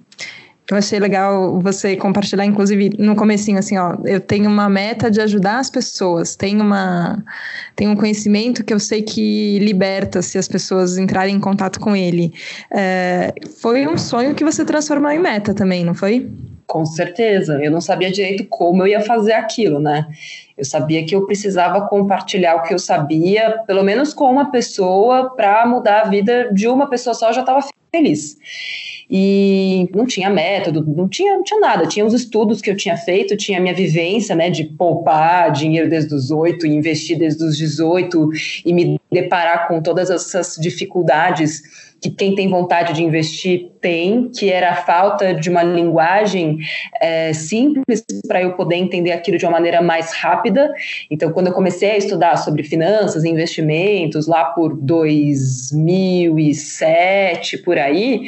eu 0.69 0.77
achei 0.77 0.99
legal 0.99 1.59
você 1.61 1.95
compartilhar, 1.95 2.45
inclusive, 2.45 2.91
no 2.99 3.15
comecinho, 3.15 3.57
assim, 3.57 3.77
ó, 3.77 3.95
eu 4.03 4.19
tenho 4.19 4.49
uma 4.49 4.67
meta 4.67 5.09
de 5.09 5.21
ajudar 5.21 5.59
as 5.59 5.69
pessoas, 5.69 6.35
tenho 6.35 6.61
uma 6.61 7.23
tenho 7.75 7.91
um 7.91 7.95
conhecimento 7.95 8.63
que 8.63 8.73
eu 8.73 8.79
sei 8.79 9.01
que 9.01 9.59
liberta 9.59 10.21
se 10.21 10.37
as 10.37 10.47
pessoas 10.47 10.97
entrarem 10.97 11.35
em 11.35 11.39
contato 11.39 11.79
com 11.79 11.95
ele. 11.95 12.33
É, 12.71 13.33
foi 13.61 13.87
um 13.87 13.97
sonho 13.97 14.35
que 14.35 14.43
você 14.43 14.65
transformou 14.65 15.11
em 15.11 15.19
meta 15.19 15.53
também, 15.53 15.85
não 15.85 15.93
foi? 15.93 16.29
Com 16.65 16.85
certeza. 16.85 17.63
Eu 17.63 17.71
não 17.71 17.79
sabia 17.79 18.11
direito 18.11 18.45
como 18.49 18.83
eu 18.83 18.87
ia 18.87 19.01
fazer 19.01 19.33
aquilo, 19.33 19.79
né? 19.79 20.05
Eu 20.57 20.65
sabia 20.65 21.05
que 21.05 21.15
eu 21.15 21.25
precisava 21.25 21.87
compartilhar 21.87 22.55
o 22.55 22.63
que 22.63 22.73
eu 22.73 22.79
sabia, 22.79 23.61
pelo 23.67 23.83
menos 23.83 24.13
com 24.13 24.25
uma 24.25 24.49
pessoa, 24.49 25.35
para 25.35 25.65
mudar 25.67 26.01
a 26.01 26.09
vida 26.09 26.49
de 26.51 26.67
uma 26.67 26.89
pessoa 26.89 27.13
só, 27.13 27.29
eu 27.29 27.33
já 27.33 27.41
estava 27.41 27.61
feliz. 27.91 28.37
E 29.09 29.89
não 29.95 30.05
tinha 30.05 30.29
método, 30.29 30.83
não 30.85 31.07
tinha, 31.07 31.37
não 31.37 31.43
tinha 31.43 31.59
nada. 31.59 31.87
Tinha 31.87 32.05
os 32.05 32.13
estudos 32.13 32.59
que 32.59 32.69
eu 32.69 32.75
tinha 32.75 32.97
feito, 32.97 33.37
tinha 33.37 33.57
a 33.57 33.61
minha 33.61 33.73
vivência, 33.73 34.35
né, 34.35 34.49
de 34.49 34.65
poupar 34.65 35.51
dinheiro 35.51 35.89
desde 35.89 36.13
os 36.13 36.29
8 36.29 36.65
e 36.65 36.75
investir 36.75 37.17
desde 37.17 37.43
os 37.43 37.55
18 37.55 38.29
e 38.65 38.73
me 38.73 38.99
deparar 39.09 39.67
com 39.67 39.81
todas 39.81 40.09
essas 40.09 40.55
dificuldades 40.59 41.61
que 42.01 42.09
quem 42.11 42.35
tem 42.35 42.49
vontade 42.49 42.93
de 42.93 43.03
investir 43.03 43.71
tem, 43.81 44.29
que 44.29 44.51
era 44.51 44.69
a 44.71 44.75
falta 44.75 45.33
de 45.33 45.49
uma 45.49 45.63
linguagem 45.63 46.59
é, 47.01 47.33
simples 47.33 48.03
para 48.27 48.41
eu 48.41 48.53
poder 48.53 48.75
entender 48.75 49.11
aquilo 49.11 49.37
de 49.37 49.45
uma 49.45 49.51
maneira 49.53 49.81
mais 49.81 50.13
rápida. 50.13 50.69
Então, 51.09 51.31
quando 51.31 51.47
eu 51.47 51.53
comecei 51.53 51.91
a 51.91 51.97
estudar 51.97 52.35
sobre 52.37 52.63
finanças 52.63 53.23
e 53.23 53.29
investimentos, 53.29 54.27
lá 54.27 54.43
por 54.45 54.75
2007, 54.75 57.59
por 57.59 57.77
aí, 57.77 58.23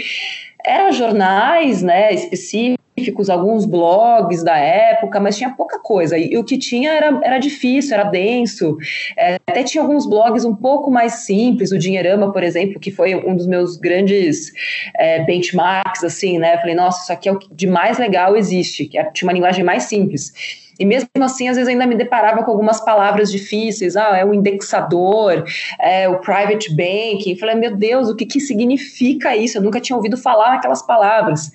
eram 0.65 0.91
jornais 0.91 1.81
né, 1.81 2.13
específicos 2.13 2.78
científicos, 2.99 3.29
alguns 3.29 3.65
blogs 3.65 4.43
da 4.43 4.57
época, 4.57 5.19
mas 5.19 5.37
tinha 5.37 5.49
pouca 5.49 5.79
coisa. 5.79 6.17
E, 6.17 6.37
o 6.37 6.43
que 6.43 6.57
tinha 6.57 6.91
era, 6.91 7.19
era 7.23 7.39
difícil, 7.39 7.95
era 7.95 8.03
denso. 8.03 8.77
É, 9.17 9.35
até 9.47 9.63
tinha 9.63 9.81
alguns 9.81 10.07
blogs 10.07 10.45
um 10.45 10.55
pouco 10.55 10.91
mais 10.91 11.25
simples, 11.25 11.71
o 11.71 11.77
Dinheirama, 11.77 12.31
por 12.31 12.43
exemplo, 12.43 12.79
que 12.79 12.91
foi 12.91 13.15
um 13.15 13.35
dos 13.35 13.47
meus 13.47 13.77
grandes 13.77 14.51
é, 14.95 15.23
benchmarks, 15.23 16.03
assim, 16.03 16.37
né? 16.37 16.57
Falei, 16.57 16.75
nossa, 16.75 17.03
isso 17.03 17.13
aqui 17.13 17.29
é 17.29 17.31
o 17.31 17.39
que 17.39 17.53
de 17.53 17.67
mais 17.67 17.97
legal 17.97 18.35
existe, 18.35 18.85
que 18.85 18.97
é, 18.97 19.03
tinha 19.11 19.27
uma 19.27 19.33
linguagem 19.33 19.63
mais 19.63 19.83
simples. 19.83 20.33
E 20.79 20.85
mesmo 20.85 21.09
assim, 21.21 21.49
às 21.49 21.57
vezes 21.57 21.67
ainda 21.67 21.85
me 21.85 21.95
deparava 21.95 22.41
com 22.41 22.49
algumas 22.49 22.79
palavras 22.79 23.29
difíceis. 23.29 23.97
Ah, 23.97 24.17
é 24.17 24.23
o 24.23 24.33
indexador, 24.33 25.43
é 25.77 26.07
o 26.07 26.19
private 26.19 26.73
banking. 26.73 27.35
falei, 27.35 27.55
meu 27.55 27.75
Deus, 27.75 28.07
o 28.07 28.15
que, 28.15 28.25
que 28.25 28.39
significa 28.39 29.35
isso? 29.35 29.57
Eu 29.57 29.61
nunca 29.61 29.81
tinha 29.81 29.97
ouvido 29.97 30.15
falar 30.15 30.53
aquelas 30.53 30.81
palavras. 30.81 31.51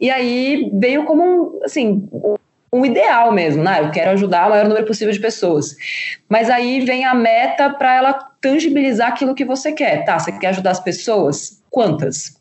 E 0.00 0.10
aí 0.10 0.70
veio 0.74 1.04
como 1.04 1.22
um, 1.22 1.60
assim, 1.64 2.08
um 2.72 2.84
ideal 2.84 3.32
mesmo, 3.32 3.62
né? 3.62 3.80
Eu 3.80 3.90
quero 3.90 4.10
ajudar 4.10 4.46
o 4.46 4.50
maior 4.50 4.68
número 4.68 4.86
possível 4.86 5.12
de 5.12 5.20
pessoas. 5.20 5.74
Mas 6.28 6.50
aí 6.50 6.80
vem 6.80 7.04
a 7.04 7.14
meta 7.14 7.70
para 7.70 7.94
ela 7.94 8.12
tangibilizar 8.40 9.08
aquilo 9.08 9.34
que 9.34 9.44
você 9.44 9.72
quer. 9.72 10.04
Tá, 10.04 10.18
você 10.18 10.32
quer 10.32 10.48
ajudar 10.48 10.72
as 10.72 10.80
pessoas? 10.80 11.62
Quantas? 11.70 12.36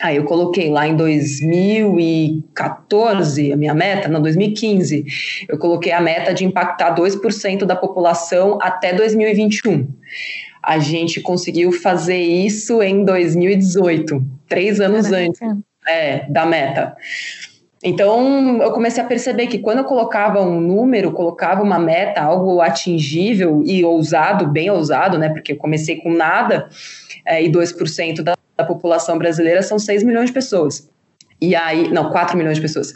Aí 0.00 0.16
eu 0.16 0.24
coloquei 0.24 0.70
lá 0.70 0.88
em 0.88 0.96
2014, 0.96 3.52
a 3.52 3.56
minha 3.56 3.74
meta, 3.74 4.08
não, 4.08 4.20
2015, 4.20 5.06
eu 5.48 5.56
coloquei 5.56 5.92
a 5.92 6.00
meta 6.00 6.34
de 6.34 6.44
impactar 6.44 6.96
2% 6.96 7.64
da 7.64 7.76
população 7.76 8.58
até 8.60 8.92
2021. 8.92 9.86
A 10.60 10.80
gente 10.80 11.20
conseguiu 11.20 11.70
fazer 11.70 12.18
isso 12.18 12.82
em 12.82 13.04
2018, 13.04 14.20
três 14.48 14.80
anos 14.80 15.08
Caraca. 15.08 15.28
antes 15.28 15.40
é, 15.86 16.24
da 16.28 16.46
meta. 16.46 16.96
Então, 17.86 18.62
eu 18.62 18.72
comecei 18.72 19.02
a 19.02 19.06
perceber 19.06 19.46
que 19.46 19.58
quando 19.58 19.78
eu 19.78 19.84
colocava 19.84 20.40
um 20.40 20.58
número, 20.58 21.12
colocava 21.12 21.62
uma 21.62 21.78
meta, 21.78 22.22
algo 22.22 22.62
atingível 22.62 23.62
e 23.66 23.84
ousado, 23.84 24.46
bem 24.46 24.70
ousado, 24.70 25.18
né? 25.18 25.28
Porque 25.28 25.52
eu 25.52 25.56
comecei 25.56 25.96
com 25.96 26.10
nada, 26.10 26.66
é, 27.26 27.42
e 27.42 27.52
2% 27.52 28.22
da, 28.22 28.36
da 28.56 28.64
população 28.64 29.18
brasileira 29.18 29.62
são 29.62 29.78
6 29.78 30.02
milhões 30.02 30.28
de 30.28 30.32
pessoas. 30.32 30.88
E 31.38 31.54
aí, 31.54 31.90
não, 31.90 32.10
4 32.10 32.38
milhões 32.38 32.56
de 32.56 32.62
pessoas. 32.62 32.94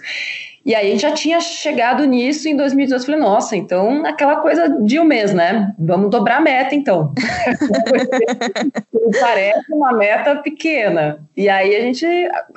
E 0.69 0.75
aí 0.75 0.89
a 0.89 0.91
gente 0.91 1.01
já 1.01 1.13
tinha 1.13 1.41
chegado 1.41 2.05
nisso 2.05 2.47
em 2.47 2.55
2018. 2.55 3.07
Falei, 3.07 3.19
nossa, 3.19 3.57
então 3.57 4.05
aquela 4.05 4.37
coisa 4.37 4.69
de 4.69 5.01
um 5.01 5.05
mês, 5.05 5.33
né? 5.33 5.73
Vamos 5.79 6.11
dobrar 6.11 6.37
a 6.37 6.41
meta, 6.43 6.75
então. 6.75 7.15
Parece 9.19 9.73
uma 9.73 9.95
meta 9.95 10.37
pequena. 10.37 11.21
E 11.35 11.49
aí 11.49 11.75
a 11.75 11.81
gente 11.81 12.07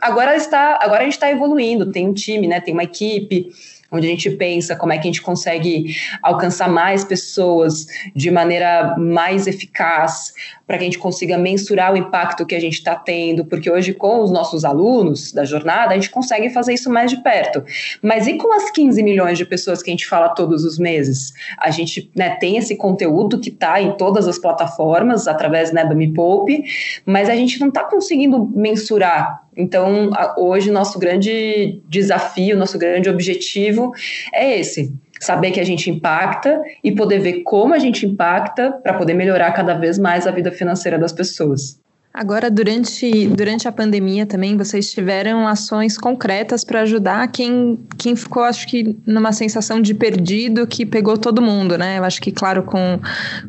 agora 0.01 0.35
está, 0.35 0.77
agora 0.81 0.99
a 0.99 1.03
gente 1.05 1.13
está 1.13 1.31
evoluindo, 1.31 1.89
tem 1.89 2.05
um 2.05 2.13
time, 2.13 2.49
né? 2.49 2.59
Tem 2.59 2.73
uma 2.73 2.83
equipe 2.83 3.49
onde 3.91 4.07
a 4.07 4.09
gente 4.09 4.29
pensa 4.31 4.75
como 4.75 4.93
é 4.93 4.97
que 4.97 5.01
a 5.01 5.11
gente 5.11 5.21
consegue 5.21 5.95
alcançar 6.23 6.69
mais 6.69 7.03
pessoas 7.03 7.85
de 8.15 8.31
maneira 8.31 8.95
mais 8.97 9.47
eficaz, 9.47 10.33
para 10.65 10.77
que 10.77 10.83
a 10.83 10.87
gente 10.87 10.99
consiga 10.99 11.37
mensurar 11.37 11.91
o 11.91 11.97
impacto 11.97 12.45
que 12.45 12.55
a 12.55 12.59
gente 12.59 12.75
está 12.75 12.95
tendo, 12.95 13.43
porque 13.43 13.69
hoje, 13.69 13.93
com 13.93 14.23
os 14.23 14.31
nossos 14.31 14.63
alunos 14.63 15.33
da 15.33 15.43
jornada, 15.43 15.91
a 15.91 15.95
gente 15.95 16.09
consegue 16.09 16.49
fazer 16.49 16.73
isso 16.73 16.89
mais 16.89 17.11
de 17.11 17.21
perto. 17.21 17.61
Mas 18.01 18.25
e 18.25 18.35
com 18.35 18.53
as 18.53 18.71
15 18.71 19.03
milhões 19.03 19.37
de 19.37 19.45
pessoas 19.45 19.83
que 19.83 19.89
a 19.89 19.93
gente 19.93 20.07
fala 20.07 20.29
todos 20.29 20.63
os 20.63 20.79
meses? 20.79 21.33
A 21.57 21.69
gente 21.71 22.09
né, 22.15 22.37
tem 22.39 22.55
esse 22.55 22.77
conteúdo 22.77 23.37
que 23.37 23.49
está 23.49 23.81
em 23.81 23.91
todas 23.97 24.29
as 24.29 24.39
plataformas, 24.39 25.27
através 25.27 25.73
né, 25.73 25.83
do 25.83 25.95
Me 25.95 26.13
Poupe, 26.13 26.63
mas 27.05 27.29
a 27.29 27.35
gente 27.35 27.59
não 27.59 27.67
está 27.67 27.83
conseguindo 27.83 28.49
mensurar 28.55 29.41
então, 29.55 30.11
hoje, 30.37 30.71
nosso 30.71 30.97
grande 30.97 31.81
desafio, 31.87 32.57
nosso 32.57 32.77
grande 32.77 33.09
objetivo 33.09 33.91
é 34.33 34.59
esse: 34.59 34.93
saber 35.19 35.51
que 35.51 35.59
a 35.59 35.65
gente 35.65 35.89
impacta 35.89 36.61
e 36.83 36.91
poder 36.91 37.19
ver 37.19 37.41
como 37.43 37.73
a 37.73 37.79
gente 37.79 38.05
impacta 38.05 38.71
para 38.71 38.93
poder 38.93 39.13
melhorar 39.13 39.51
cada 39.51 39.73
vez 39.73 39.97
mais 39.97 40.25
a 40.25 40.31
vida 40.31 40.51
financeira 40.51 40.97
das 40.97 41.11
pessoas. 41.11 41.80
Agora, 42.13 42.51
durante, 42.51 43.27
durante 43.29 43.69
a 43.69 43.71
pandemia 43.71 44.25
também, 44.25 44.57
vocês 44.57 44.91
tiveram 44.91 45.47
ações 45.47 45.97
concretas 45.97 46.63
para 46.63 46.81
ajudar 46.81 47.25
quem, 47.29 47.79
quem 47.97 48.17
ficou, 48.17 48.43
acho 48.43 48.67
que, 48.67 48.97
numa 49.05 49.31
sensação 49.31 49.81
de 49.81 49.93
perdido 49.93 50.67
que 50.67 50.85
pegou 50.85 51.17
todo 51.17 51.41
mundo, 51.41 51.77
né? 51.77 51.99
Eu 51.99 52.03
acho 52.03 52.21
que, 52.21 52.31
claro, 52.31 52.63
com, 52.63 52.99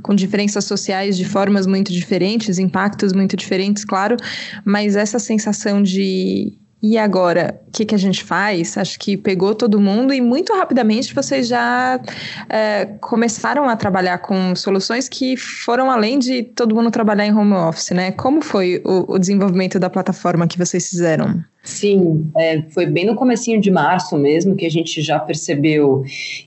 com 0.01 0.15
diferenças 0.15 0.65
sociais 0.65 1.17
de 1.17 1.25
formas 1.25 1.67
muito 1.67 1.93
diferentes, 1.93 2.59
impactos 2.59 3.13
muito 3.13 3.37
diferentes, 3.37 3.85
claro, 3.85 4.17
mas 4.65 4.95
essa 4.95 5.19
sensação 5.19 5.83
de 5.83 6.57
e 6.83 6.99
agora, 6.99 7.61
o 7.69 7.71
que, 7.71 7.85
que 7.85 7.95
a 7.95 7.99
gente 7.99 8.25
faz? 8.25 8.77
Acho 8.77 8.99
que 8.99 9.17
pegou 9.17 9.55
todo 9.55 9.81
mundo 9.81 10.13
e 10.13 10.21
muito 10.21 10.53
rapidamente 10.53 11.15
vocês 11.15 11.47
já 11.47 12.01
é, 12.49 12.87
começaram 13.01 13.69
a 13.69 13.77
trabalhar 13.77 14.19
com 14.19 14.53
soluções 14.57 15.09
que 15.09 15.37
foram 15.37 15.89
além 15.89 16.19
de 16.19 16.43
todo 16.43 16.75
mundo 16.75 16.91
trabalhar 16.91 17.25
em 17.25 17.33
home 17.33 17.53
office, 17.53 17.91
né? 17.91 18.11
Como 18.11 18.43
foi 18.43 18.83
o, 18.85 19.15
o 19.15 19.19
desenvolvimento 19.19 19.79
da 19.79 19.89
plataforma 19.89 20.49
que 20.49 20.59
vocês 20.59 20.89
fizeram? 20.89 21.45
Sim, 21.63 22.29
é, 22.37 22.63
foi 22.71 22.87
bem 22.87 23.07
no 23.07 23.15
comecinho 23.15 23.61
de 23.61 23.71
março 23.71 24.19
mesmo 24.19 24.57
que 24.57 24.67
a 24.67 24.71
gente 24.71 25.01
já 25.01 25.21
percebeu 25.21 26.03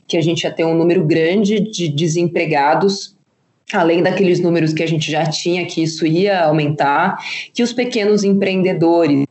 que 0.05 0.17
a 0.17 0.21
gente 0.21 0.43
ia 0.43 0.51
ter 0.51 0.65
um 0.65 0.75
número 0.75 1.05
grande 1.05 1.61
de 1.61 1.87
desempregados 1.87 3.15
além 3.73 4.03
daqueles 4.03 4.39
números 4.39 4.73
que 4.73 4.83
a 4.83 4.87
gente 4.87 5.11
já 5.11 5.25
tinha, 5.25 5.65
que 5.65 5.81
isso 5.81 6.05
ia 6.05 6.43
aumentar, 6.43 7.17
que 7.53 7.63
os 7.63 7.73
pequenos 7.73 8.23
empreendedores 8.23 9.24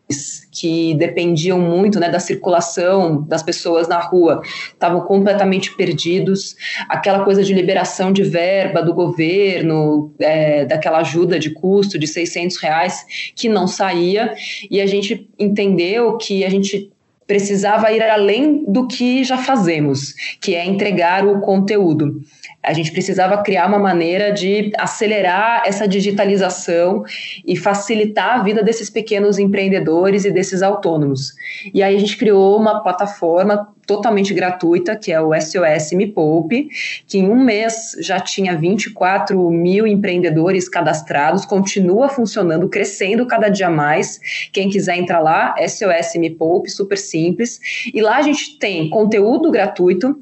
que 0.55 0.95
dependiam 0.95 1.59
muito 1.59 1.99
né, 1.99 2.09
da 2.09 2.21
circulação 2.21 3.23
das 3.23 3.43
pessoas 3.43 3.89
na 3.89 3.99
rua. 3.99 4.41
Estavam 4.73 5.01
completamente 5.01 5.75
perdidos, 5.77 6.57
aquela 6.89 7.25
coisa 7.25 7.43
de 7.43 7.53
liberação 7.53 8.13
de 8.13 8.23
verba 8.23 8.81
do 8.81 8.95
governo, 8.95 10.15
é, 10.21 10.65
daquela 10.65 10.99
ajuda 10.99 11.39
de 11.39 11.51
custo 11.51 11.99
de 11.99 12.07
600 12.07 12.57
reais 12.59 13.05
que 13.35 13.49
não 13.49 13.67
saía, 13.67 14.33
e 14.71 14.81
a 14.81 14.87
gente 14.87 15.29
entendeu 15.39 16.17
que 16.17 16.45
a 16.45 16.51
gente 16.51 16.91
precisava 17.27 17.91
ir 17.91 18.03
além 18.03 18.65
do 18.71 18.87
que 18.87 19.25
já 19.25 19.39
fazemos, 19.39 20.13
que 20.41 20.55
é 20.55 20.65
entregar 20.65 21.27
o 21.27 21.41
conteúdo 21.41 22.21
a 22.65 22.73
gente 22.73 22.91
precisava 22.93 23.43
criar 23.43 23.67
uma 23.67 23.79
maneira 23.79 24.33
de 24.33 24.73
acelerar 24.79 25.63
essa 25.67 25.87
digitalização 25.87 27.05
e 27.47 27.57
facilitar 27.57 28.41
a 28.41 28.43
vida 28.43 28.63
desses 28.63 28.89
pequenos 28.89 29.39
empreendedores 29.39 30.25
e 30.25 30.31
desses 30.31 30.63
autônomos. 30.63 31.35
E 31.73 31.83
aí 31.83 31.95
a 31.95 31.99
gente 32.01 32.17
criou 32.17 32.59
uma 32.59 32.83
plataforma 32.83 33.69
totalmente 33.87 34.33
gratuita, 34.33 34.97
que 34.97 35.13
é 35.13 35.21
o 35.21 35.33
SOS 35.39 35.93
Me 35.93 36.07
Poupe, 36.07 36.69
que 37.07 37.19
em 37.19 37.29
um 37.29 37.37
mês 37.37 37.97
já 38.01 38.19
tinha 38.19 38.57
24 38.57 39.51
mil 39.51 39.87
empreendedores 39.87 40.69
cadastrados, 40.69 41.45
continua 41.45 42.09
funcionando, 42.09 42.69
crescendo 42.69 43.27
cada 43.27 43.49
dia 43.49 43.69
mais. 43.69 44.19
Quem 44.53 44.69
quiser 44.71 44.97
entrar 44.97 45.21
lá, 45.21 45.55
SOS 45.59 46.15
Me 46.17 46.31
Poupe, 46.31 46.71
super 46.71 46.97
simples. 46.97 47.61
E 47.93 48.01
lá 48.01 48.17
a 48.17 48.23
gente 48.23 48.59
tem 48.59 48.89
conteúdo 48.89 49.51
gratuito, 49.51 50.19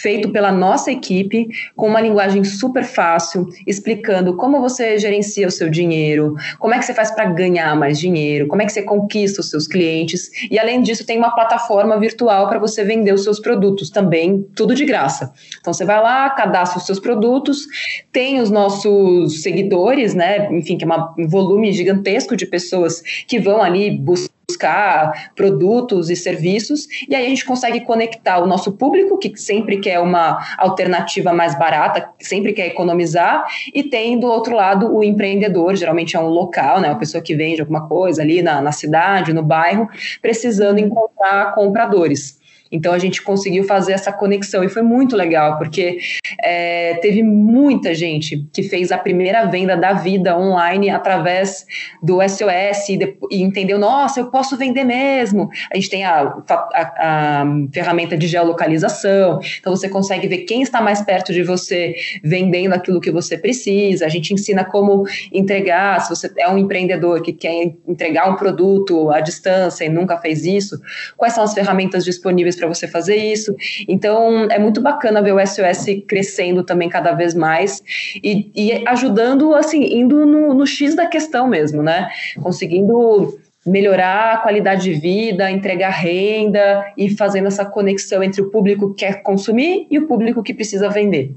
feito 0.00 0.30
pela 0.30 0.50
nossa 0.50 0.90
equipe, 0.90 1.48
com 1.76 1.88
uma 1.88 2.00
linguagem 2.00 2.42
super 2.42 2.84
fácil, 2.84 3.46
explicando 3.66 4.36
como 4.36 4.60
você 4.60 4.98
gerencia 4.98 5.46
o 5.46 5.50
seu 5.50 5.68
dinheiro, 5.68 6.34
como 6.58 6.74
é 6.74 6.78
que 6.78 6.84
você 6.84 6.94
faz 6.94 7.10
para 7.10 7.26
ganhar 7.26 7.76
mais 7.76 7.98
dinheiro, 7.98 8.48
como 8.48 8.62
é 8.62 8.66
que 8.66 8.72
você 8.72 8.82
conquista 8.82 9.40
os 9.40 9.50
seus 9.50 9.66
clientes. 9.66 10.30
E 10.50 10.58
além 10.58 10.80
disso, 10.82 11.04
tem 11.04 11.18
uma 11.18 11.34
plataforma 11.34 11.98
virtual 11.98 12.48
para 12.48 12.58
você 12.58 12.82
vender 12.82 13.12
os 13.12 13.24
seus 13.24 13.38
produtos 13.38 13.90
também, 13.90 14.46
tudo 14.54 14.74
de 14.74 14.84
graça. 14.84 15.32
Então 15.60 15.72
você 15.72 15.84
vai 15.84 16.00
lá, 16.02 16.30
cadastra 16.30 16.78
os 16.78 16.86
seus 16.86 16.98
produtos, 16.98 17.66
tem 18.10 18.40
os 18.40 18.50
nossos 18.50 19.42
seguidores, 19.42 20.14
né? 20.14 20.50
Enfim, 20.52 20.78
que 20.78 20.84
é 20.84 20.86
uma, 20.86 21.14
um 21.18 21.28
volume 21.28 21.72
gigantesco 21.72 22.36
de 22.36 22.46
pessoas 22.46 23.02
que 23.26 23.38
vão 23.38 23.62
ali 23.62 23.90
buscar 23.90 24.39
buscar 24.50 25.30
produtos 25.36 26.10
e 26.10 26.16
serviços, 26.16 26.88
e 27.08 27.14
aí 27.14 27.26
a 27.26 27.28
gente 27.28 27.44
consegue 27.44 27.80
conectar 27.80 28.38
o 28.38 28.46
nosso 28.46 28.72
público, 28.72 29.18
que 29.18 29.32
sempre 29.36 29.78
quer 29.78 30.00
uma 30.00 30.38
alternativa 30.58 31.32
mais 31.32 31.56
barata, 31.56 32.08
sempre 32.18 32.52
quer 32.52 32.66
economizar, 32.66 33.44
e 33.72 33.82
tem 33.82 34.18
do 34.18 34.26
outro 34.26 34.54
lado 34.54 34.94
o 34.94 35.04
empreendedor, 35.04 35.76
geralmente 35.76 36.16
é 36.16 36.20
um 36.20 36.28
local, 36.28 36.80
né, 36.80 36.88
uma 36.88 36.98
pessoa 36.98 37.22
que 37.22 37.34
vende 37.34 37.60
alguma 37.60 37.86
coisa 37.86 38.22
ali 38.22 38.42
na, 38.42 38.60
na 38.60 38.72
cidade, 38.72 39.32
no 39.32 39.42
bairro, 39.42 39.88
precisando 40.20 40.78
encontrar 40.78 41.54
compradores. 41.54 42.39
Então 42.70 42.92
a 42.92 42.98
gente 42.98 43.22
conseguiu 43.22 43.64
fazer 43.64 43.92
essa 43.92 44.12
conexão 44.12 44.62
e 44.62 44.68
foi 44.68 44.82
muito 44.82 45.16
legal, 45.16 45.58
porque 45.58 45.98
é, 46.42 46.94
teve 46.94 47.22
muita 47.22 47.94
gente 47.94 48.46
que 48.52 48.62
fez 48.62 48.92
a 48.92 48.98
primeira 48.98 49.44
venda 49.46 49.76
da 49.76 49.92
vida 49.92 50.38
online 50.38 50.88
através 50.88 51.66
do 52.02 52.18
SOS 52.22 52.88
e, 52.90 53.16
e 53.30 53.42
entendeu, 53.42 53.78
nossa, 53.78 54.20
eu 54.20 54.30
posso 54.30 54.56
vender 54.56 54.84
mesmo. 54.84 55.48
A 55.72 55.76
gente 55.76 55.90
tem 55.90 56.04
a, 56.04 56.20
a, 56.48 56.92
a, 57.00 57.44
ferramenta 57.72 58.16
de 58.16 58.28
geolocalização, 58.28 59.40
então 59.58 59.74
você 59.74 59.88
consegue 59.88 60.28
ver 60.28 60.38
quem 60.38 60.62
está 60.62 60.80
mais 60.80 61.02
perto 61.02 61.32
de 61.32 61.42
você 61.42 61.94
vendendo 62.22 62.72
aquilo 62.72 63.00
que 63.00 63.10
você 63.10 63.36
precisa. 63.36 64.06
A 64.06 64.08
gente 64.08 64.32
ensina 64.32 64.64
como 64.64 65.04
entregar, 65.32 66.00
se 66.00 66.10
você 66.10 66.30
é 66.38 66.48
um 66.48 66.58
empreendedor 66.58 67.22
que 67.22 67.32
quer 67.32 67.74
entregar 67.86 68.30
um 68.30 68.36
produto 68.36 69.10
à 69.10 69.20
distância 69.20 69.84
e 69.84 69.88
nunca 69.88 70.16
fez 70.18 70.44
isso, 70.44 70.80
quais 71.16 71.34
são 71.34 71.42
as 71.42 71.52
ferramentas 71.52 72.04
disponíveis 72.04 72.59
para 72.60 72.68
você 72.68 72.86
fazer 72.86 73.16
isso. 73.16 73.54
Então, 73.88 74.46
é 74.50 74.58
muito 74.58 74.80
bacana 74.80 75.22
ver 75.22 75.32
o 75.32 75.44
SOS 75.44 75.86
crescendo 76.06 76.62
também 76.62 76.88
cada 76.88 77.12
vez 77.12 77.34
mais 77.34 77.82
e, 78.22 78.50
e 78.54 78.84
ajudando, 78.86 79.54
assim, 79.54 79.82
indo 79.82 80.24
no, 80.24 80.54
no 80.54 80.66
X 80.66 80.94
da 80.94 81.06
questão 81.06 81.48
mesmo, 81.48 81.82
né? 81.82 82.08
Conseguindo 82.40 83.36
melhorar 83.66 84.34
a 84.34 84.36
qualidade 84.38 84.82
de 84.82 84.94
vida, 84.94 85.50
entregar 85.50 85.90
renda 85.90 86.92
e 86.96 87.10
fazendo 87.10 87.48
essa 87.48 87.64
conexão 87.64 88.22
entre 88.22 88.40
o 88.40 88.50
público 88.50 88.94
que 88.94 89.04
quer 89.04 89.22
consumir 89.22 89.86
e 89.90 89.98
o 89.98 90.06
público 90.06 90.42
que 90.42 90.54
precisa 90.54 90.88
vender. 90.88 91.32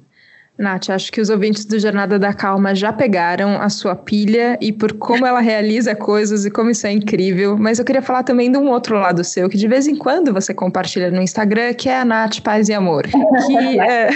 Nath, 0.57 0.91
acho 0.91 1.11
que 1.11 1.19
os 1.19 1.31
ouvintes 1.31 1.65
do 1.65 1.79
Jornada 1.79 2.19
da 2.19 2.31
Calma 2.31 2.75
já 2.75 2.93
pegaram 2.93 3.59
a 3.59 3.69
sua 3.69 3.95
pilha 3.95 4.55
e 4.61 4.71
por 4.71 4.93
como 4.93 5.25
ela 5.25 5.39
realiza 5.39 5.95
coisas 5.95 6.45
e 6.45 6.51
como 6.51 6.69
isso 6.69 6.85
é 6.85 6.91
incrível. 6.91 7.57
Mas 7.57 7.79
eu 7.79 7.85
queria 7.85 8.03
falar 8.03 8.21
também 8.21 8.51
de 8.51 8.57
um 8.59 8.69
outro 8.69 8.95
lado 8.95 9.23
seu, 9.23 9.49
que 9.49 9.57
de 9.57 9.67
vez 9.67 9.87
em 9.87 9.95
quando 9.95 10.31
você 10.31 10.53
compartilha 10.53 11.09
no 11.09 11.21
Instagram, 11.21 11.73
que 11.73 11.89
é 11.89 11.97
a 11.97 12.05
Nath 12.05 12.39
Paz 12.41 12.69
e 12.69 12.73
Amor. 12.73 13.07
Que 13.07 13.79
é... 13.79 14.09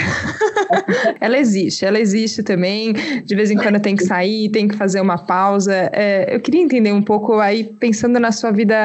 ela 1.20 1.36
existe, 1.36 1.84
ela 1.84 1.98
existe 1.98 2.44
também. 2.44 2.92
De 3.24 3.34
vez 3.34 3.50
em 3.50 3.56
quando 3.56 3.80
tem 3.80 3.96
que 3.96 4.04
sair, 4.04 4.48
tem 4.50 4.68
que 4.68 4.76
fazer 4.76 5.00
uma 5.00 5.18
pausa. 5.18 5.90
É, 5.92 6.36
eu 6.36 6.40
queria 6.40 6.62
entender 6.62 6.92
um 6.92 7.02
pouco 7.02 7.40
aí, 7.40 7.64
pensando 7.64 8.20
na 8.20 8.30
sua 8.30 8.52
vida 8.52 8.76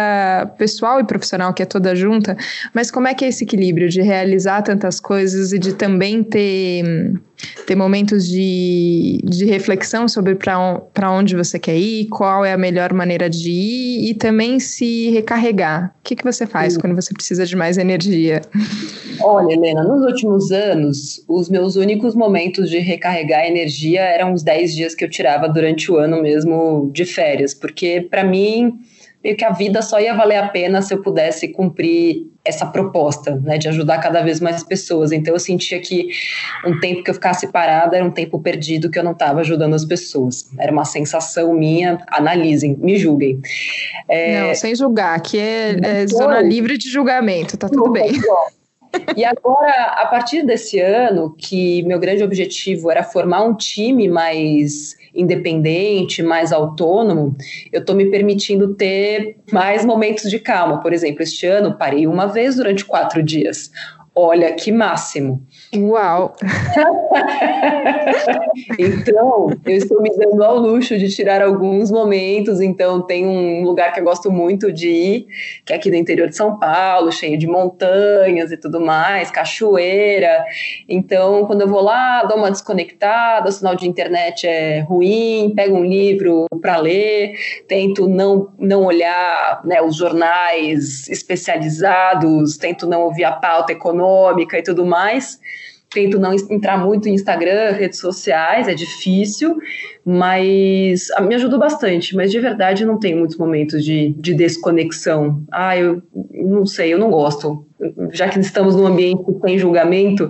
pessoal 0.58 1.00
e 1.00 1.04
profissional, 1.04 1.54
que 1.54 1.62
é 1.62 1.68
toda 1.68 1.96
junta, 1.96 2.36
mas 2.74 2.90
como 2.90 3.08
é 3.08 3.14
que 3.14 3.24
é 3.24 3.28
esse 3.28 3.44
equilíbrio 3.44 3.90
de 3.90 4.02
realizar 4.02 4.64
tantas 4.64 5.00
coisas 5.00 5.54
e 5.54 5.60
de 5.60 5.74
também 5.76 6.24
ter 6.24 7.14
ter 7.66 7.76
momentos 7.76 8.28
de, 8.28 9.20
de 9.24 9.46
reflexão 9.46 10.08
sobre 10.08 10.36
para 10.36 11.12
onde 11.12 11.36
você 11.36 11.58
quer 11.58 11.78
ir, 11.78 12.08
qual 12.08 12.46
é 12.46 12.54
a 12.54 12.58
melhor 12.58 12.94
maneira 12.94 13.30
de 13.30 13.50
ir 13.50 14.10
e 14.10 14.14
também 14.14 14.60
se 14.60 15.10
recarregar. 15.12 15.94
O 16.00 16.04
que, 16.04 16.16
que 16.16 16.24
você 16.24 16.46
faz 16.46 16.74
Sim. 16.74 16.80
quando 16.80 16.96
você 16.96 17.14
precisa 17.14 17.46
de 17.46 17.56
mais 17.56 17.78
energia? 17.78 18.42
Olha, 19.22 19.54
Helena, 19.54 19.84
nos 19.84 20.06
últimos 20.06 20.52
anos, 20.52 21.24
os 21.28 21.50
meus 21.50 21.76
únicos 21.76 22.16
momentos 22.16 22.70
de 22.70 22.80
recarregar 22.80 23.46
energia 23.46 24.02
eram 24.02 24.34
os 24.34 24.44
10 24.44 24.76
dias 24.76 24.96
que 24.96 25.06
eu 25.06 25.10
tirava 25.10 25.48
durante 25.48 25.92
o 25.92 25.98
ano 25.98 26.22
mesmo 26.22 26.90
de 26.94 27.06
férias, 27.06 27.54
porque 27.54 28.08
para 28.10 28.24
mim 28.24 28.74
meio 29.24 29.38
que 29.38 29.46
a 29.46 29.52
vida 29.52 29.82
só 29.82 30.00
ia 30.00 30.14
valer 30.14 30.38
a 30.38 30.50
pena 30.50 30.82
se 30.82 30.94
eu 30.94 31.02
pudesse 31.02 31.48
cumprir 31.48 32.33
essa 32.46 32.66
proposta, 32.66 33.40
né, 33.42 33.58
de 33.58 33.70
ajudar 33.70 34.00
cada 34.00 34.22
vez 34.22 34.42
mais 34.42 34.64
pessoas. 34.64 35.12
Então 35.12 35.34
eu 35.34 35.40
sentia 35.40 35.80
que 35.80 36.10
um 36.66 36.78
tempo 36.80 37.04
que 37.04 37.10
eu 37.10 37.14
ficasse 37.14 37.48
parada 37.48 37.96
era 37.96 38.06
um 38.06 38.12
tempo 38.12 38.38
perdido 38.40 38.90
que 38.90 39.00
eu 39.00 39.04
não 39.04 39.14
estava 39.14 39.40
ajudando 39.40 39.74
as 39.74 39.86
pessoas. 39.86 40.50
Era 40.60 40.72
uma 40.72 40.84
sensação 40.84 41.54
minha. 41.54 42.04
Analisem, 42.10 42.76
me 42.80 42.98
julguem. 42.98 43.40
É... 44.10 44.48
Não, 44.48 44.56
sem 44.56 44.76
julgar. 44.76 45.16
Aqui 45.16 45.40
é, 45.40 45.80
é 45.82 46.08
zona 46.08 46.42
livre 46.42 46.78
de 46.78 46.90
julgamento. 46.90 47.56
Tá 47.56 47.70
tudo 47.70 47.92
bem. 47.92 48.12
E 49.16 49.24
agora, 49.26 49.72
a 50.02 50.06
partir 50.08 50.46
desse 50.46 50.80
ano, 50.80 51.34
que 51.38 51.82
meu 51.84 52.00
grande 52.00 52.24
objetivo 52.24 52.92
era 52.92 53.04
formar 53.04 53.44
um 53.44 53.56
time 53.56 54.08
mais 54.08 54.96
independente, 55.14 56.24
mais 56.24 56.52
autônomo, 56.52 57.36
eu 57.72 57.82
estou 57.82 57.96
me 57.96 58.10
permitindo 58.10 58.74
ter 58.74 59.38
mais 59.52 59.86
momentos 59.86 60.30
de 60.30 60.40
calma. 60.40 60.82
Por 60.82 60.94
exemplo, 60.94 61.22
este 61.22 61.46
ano 61.46 61.78
parei 61.78 62.08
uma 62.08 62.28
vez 62.28 62.56
durante 62.56 62.84
quatro 62.84 63.22
dias. 63.22 63.72
Olha 64.16 64.54
que 64.54 64.72
máximo. 64.72 65.42
Uau! 65.76 66.36
então, 68.78 69.50
eu 69.66 69.76
estou 69.76 70.04
me 70.04 70.16
dando 70.16 70.44
ao 70.44 70.56
luxo 70.56 70.96
de 71.00 71.10
tirar 71.10 71.42
alguns 71.42 71.90
momentos. 71.90 72.62
Então, 72.62 73.02
tem 73.02 73.26
um 73.26 73.64
lugar 73.64 73.92
que 73.92 74.00
eu 74.00 74.04
gosto 74.04 74.32
muito 74.32 74.72
de 74.72 74.88
ir, 74.88 75.26
que 75.66 75.74
é 75.74 75.78
aqui 75.78 75.90
no 75.90 75.96
interior 75.96 76.30
de 76.30 76.36
São 76.36 76.60
Paulo, 76.60 77.12
cheio 77.12 77.40
de 77.40 77.48
montanhas 77.48 78.52
e 78.52 78.58
tudo 78.58 78.80
mais, 78.80 79.32
cachoeira. 79.32 80.46
Então, 80.88 81.48
quando 81.48 81.62
eu 81.62 81.68
vou 81.68 81.82
lá, 81.82 82.24
dou 82.24 82.38
uma 82.38 82.52
desconectada, 82.52 83.50
o 83.50 83.52
sinal 83.52 83.76
de 83.76 83.90
internet 83.90 84.46
é 84.46 84.82
ruim, 84.82 85.54
pego 85.56 85.76
um 85.76 85.84
livro 85.84 86.46
para 86.62 86.78
ler, 86.78 87.34
tento 87.68 88.08
não, 88.08 88.52
não 88.60 88.86
olhar 88.86 89.62
né, 89.66 89.82
os 89.82 89.96
jornais 89.96 91.08
especializados, 91.08 92.58
tento 92.58 92.86
não 92.86 93.06
ouvir 93.06 93.24
a 93.24 93.32
pauta 93.32 93.72
econômica 93.72 94.03
e 94.58 94.64
tudo 94.64 94.86
mais 94.86 95.40
tento 95.94 96.20
não 96.20 96.34
entrar 96.34 96.78
muito 96.78 97.08
em 97.08 97.14
Instagram, 97.14 97.72
redes 97.72 98.00
sociais, 98.00 98.68
é 98.68 98.74
difícil, 98.74 99.56
mas 100.04 101.08
me 101.22 101.36
ajudou 101.36 101.60
bastante. 101.60 102.16
Mas 102.16 102.32
de 102.32 102.40
verdade 102.40 102.86
não 102.86 103.00
tenho 103.00 103.20
muitos 103.20 103.38
momentos 103.38 103.86
de, 103.86 104.10
de 104.18 104.34
desconexão. 104.34 105.44
Ah, 105.52 105.78
eu 105.78 106.02
não 106.32 106.66
sei, 106.66 106.94
eu 106.94 106.98
não 106.98 107.12
gosto. 107.12 107.66
Já 108.12 108.28
que 108.28 108.40
estamos 108.40 108.76
num 108.76 108.88
ambiente 108.88 109.24
sem 109.46 109.58
julgamento, 109.58 110.30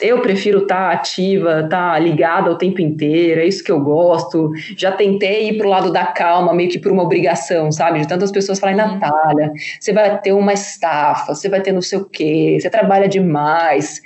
eu 0.00 0.20
prefiro 0.20 0.62
estar 0.62 0.88
tá 0.88 0.92
ativa, 0.92 1.60
estar 1.64 1.92
tá 1.92 1.98
ligada 1.98 2.50
o 2.50 2.58
tempo 2.58 2.80
inteiro, 2.80 3.40
é 3.40 3.46
isso 3.46 3.64
que 3.64 3.72
eu 3.72 3.80
gosto. 3.80 4.50
Já 4.76 4.92
tentei 4.92 5.50
ir 5.50 5.58
para 5.58 5.66
o 5.66 5.70
lado 5.70 5.92
da 5.92 6.06
calma, 6.06 6.54
meio 6.54 6.70
que 6.70 6.78
por 6.78 6.92
uma 6.92 7.02
obrigação, 7.02 7.70
sabe? 7.72 8.00
De 8.00 8.08
tantas 8.08 8.30
pessoas 8.30 8.58
falarem, 8.58 8.80
uhum. 8.80 8.98
Natália, 8.98 9.52
você 9.80 9.92
vai 9.92 10.20
ter 10.20 10.32
uma 10.32 10.52
estafa, 10.52 11.34
você 11.34 11.48
vai 11.48 11.60
ter 11.60 11.72
não 11.72 11.82
sei 11.82 11.98
o 11.98 12.04
quê, 12.04 12.58
você 12.60 12.70
trabalha 12.70 13.08
demais 13.08 14.00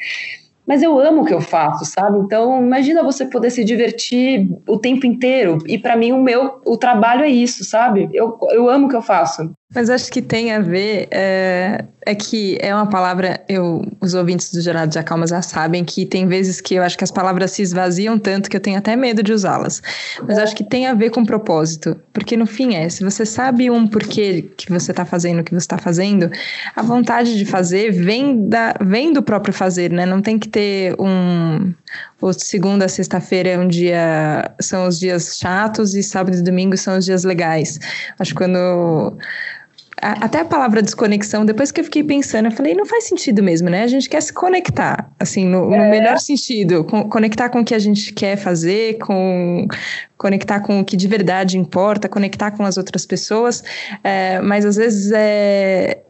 mas 0.66 0.82
eu 0.82 0.98
amo 0.98 1.22
o 1.22 1.24
que 1.24 1.34
eu 1.34 1.40
faço, 1.40 1.84
sabe? 1.84 2.18
Então, 2.18 2.64
imagina 2.64 3.02
você 3.02 3.26
poder 3.26 3.50
se 3.50 3.64
divertir 3.64 4.48
o 4.68 4.78
tempo 4.78 5.06
inteiro. 5.06 5.58
E 5.66 5.76
para 5.76 5.96
mim, 5.96 6.12
o 6.12 6.22
meu 6.22 6.60
o 6.64 6.76
trabalho 6.76 7.24
é 7.24 7.28
isso, 7.28 7.64
sabe? 7.64 8.08
Eu, 8.12 8.38
eu 8.50 8.70
amo 8.70 8.86
o 8.86 8.88
que 8.88 8.96
eu 8.96 9.02
faço. 9.02 9.50
Mas 9.74 9.88
acho 9.88 10.10
que 10.10 10.20
tem 10.20 10.52
a 10.52 10.60
ver, 10.60 11.08
é, 11.10 11.84
é 12.04 12.14
que 12.14 12.58
é 12.60 12.74
uma 12.74 12.86
palavra, 12.86 13.40
eu, 13.48 13.82
os 14.00 14.12
ouvintes 14.12 14.52
do 14.52 14.60
Jornal 14.60 14.86
de 14.86 14.98
Acalma 14.98 15.26
já 15.26 15.40
sabem 15.40 15.84
que 15.84 16.04
tem 16.04 16.26
vezes 16.26 16.60
que 16.60 16.74
eu 16.74 16.82
acho 16.82 16.98
que 16.98 17.04
as 17.04 17.10
palavras 17.10 17.52
se 17.52 17.62
esvaziam 17.62 18.18
tanto 18.18 18.50
que 18.50 18.56
eu 18.56 18.60
tenho 18.60 18.76
até 18.78 18.94
medo 18.96 19.22
de 19.22 19.32
usá-las. 19.32 19.82
Mas 20.26 20.38
acho 20.38 20.54
que 20.54 20.62
tem 20.62 20.86
a 20.86 20.94
ver 20.94 21.10
com 21.10 21.24
propósito, 21.24 21.96
porque 22.12 22.36
no 22.36 22.46
fim 22.46 22.74
é, 22.74 22.88
se 22.88 23.02
você 23.02 23.24
sabe 23.24 23.70
um 23.70 23.86
porquê 23.86 24.50
que 24.56 24.70
você 24.70 24.90
está 24.90 25.04
fazendo 25.04 25.40
o 25.40 25.44
que 25.44 25.52
você 25.52 25.58
está 25.64 25.78
fazendo, 25.78 26.30
a 26.76 26.82
vontade 26.82 27.38
de 27.38 27.46
fazer 27.46 27.92
vem, 27.92 28.48
da, 28.48 28.74
vem 28.80 29.12
do 29.12 29.22
próprio 29.22 29.54
fazer, 29.54 29.90
né? 29.90 30.04
Não 30.04 30.20
tem 30.20 30.38
que 30.38 30.48
ter 30.48 30.94
um, 31.00 31.72
o 32.20 32.32
segunda 32.32 32.84
a 32.84 32.88
sexta-feira 32.88 33.50
é 33.50 33.58
um 33.58 33.68
dia 33.68 34.50
são 34.60 34.86
os 34.86 34.98
dias 34.98 35.38
chatos 35.38 35.94
e 35.94 36.02
sábado 36.02 36.36
e 36.36 36.42
domingo 36.42 36.76
são 36.76 36.98
os 36.98 37.04
dias 37.04 37.24
legais. 37.24 37.78
Acho 38.18 38.32
que 38.32 38.38
quando 38.38 39.16
até 40.02 40.40
a 40.40 40.44
palavra 40.44 40.82
desconexão, 40.82 41.46
depois 41.46 41.70
que 41.70 41.80
eu 41.80 41.84
fiquei 41.84 42.02
pensando, 42.02 42.46
eu 42.46 42.50
falei, 42.50 42.74
não 42.74 42.84
faz 42.84 43.04
sentido 43.04 43.40
mesmo, 43.40 43.70
né? 43.70 43.84
A 43.84 43.86
gente 43.86 44.08
quer 44.08 44.20
se 44.20 44.32
conectar, 44.32 45.08
assim, 45.18 45.46
no, 45.46 45.70
no 45.70 45.76
é. 45.76 45.90
melhor 45.90 46.18
sentido, 46.18 46.82
com, 46.82 47.08
conectar 47.08 47.48
com 47.48 47.60
o 47.60 47.64
que 47.64 47.72
a 47.72 47.78
gente 47.78 48.12
quer 48.12 48.36
fazer, 48.36 48.98
com 48.98 49.68
conectar 50.18 50.60
com 50.60 50.80
o 50.80 50.84
que 50.84 50.96
de 50.96 51.06
verdade 51.06 51.56
importa, 51.56 52.08
conectar 52.08 52.50
com 52.50 52.64
as 52.64 52.76
outras 52.76 53.06
pessoas, 53.06 53.62
é, 54.02 54.40
mas 54.40 54.64
às 54.64 54.76
vezes 54.76 55.12
é 55.12 56.02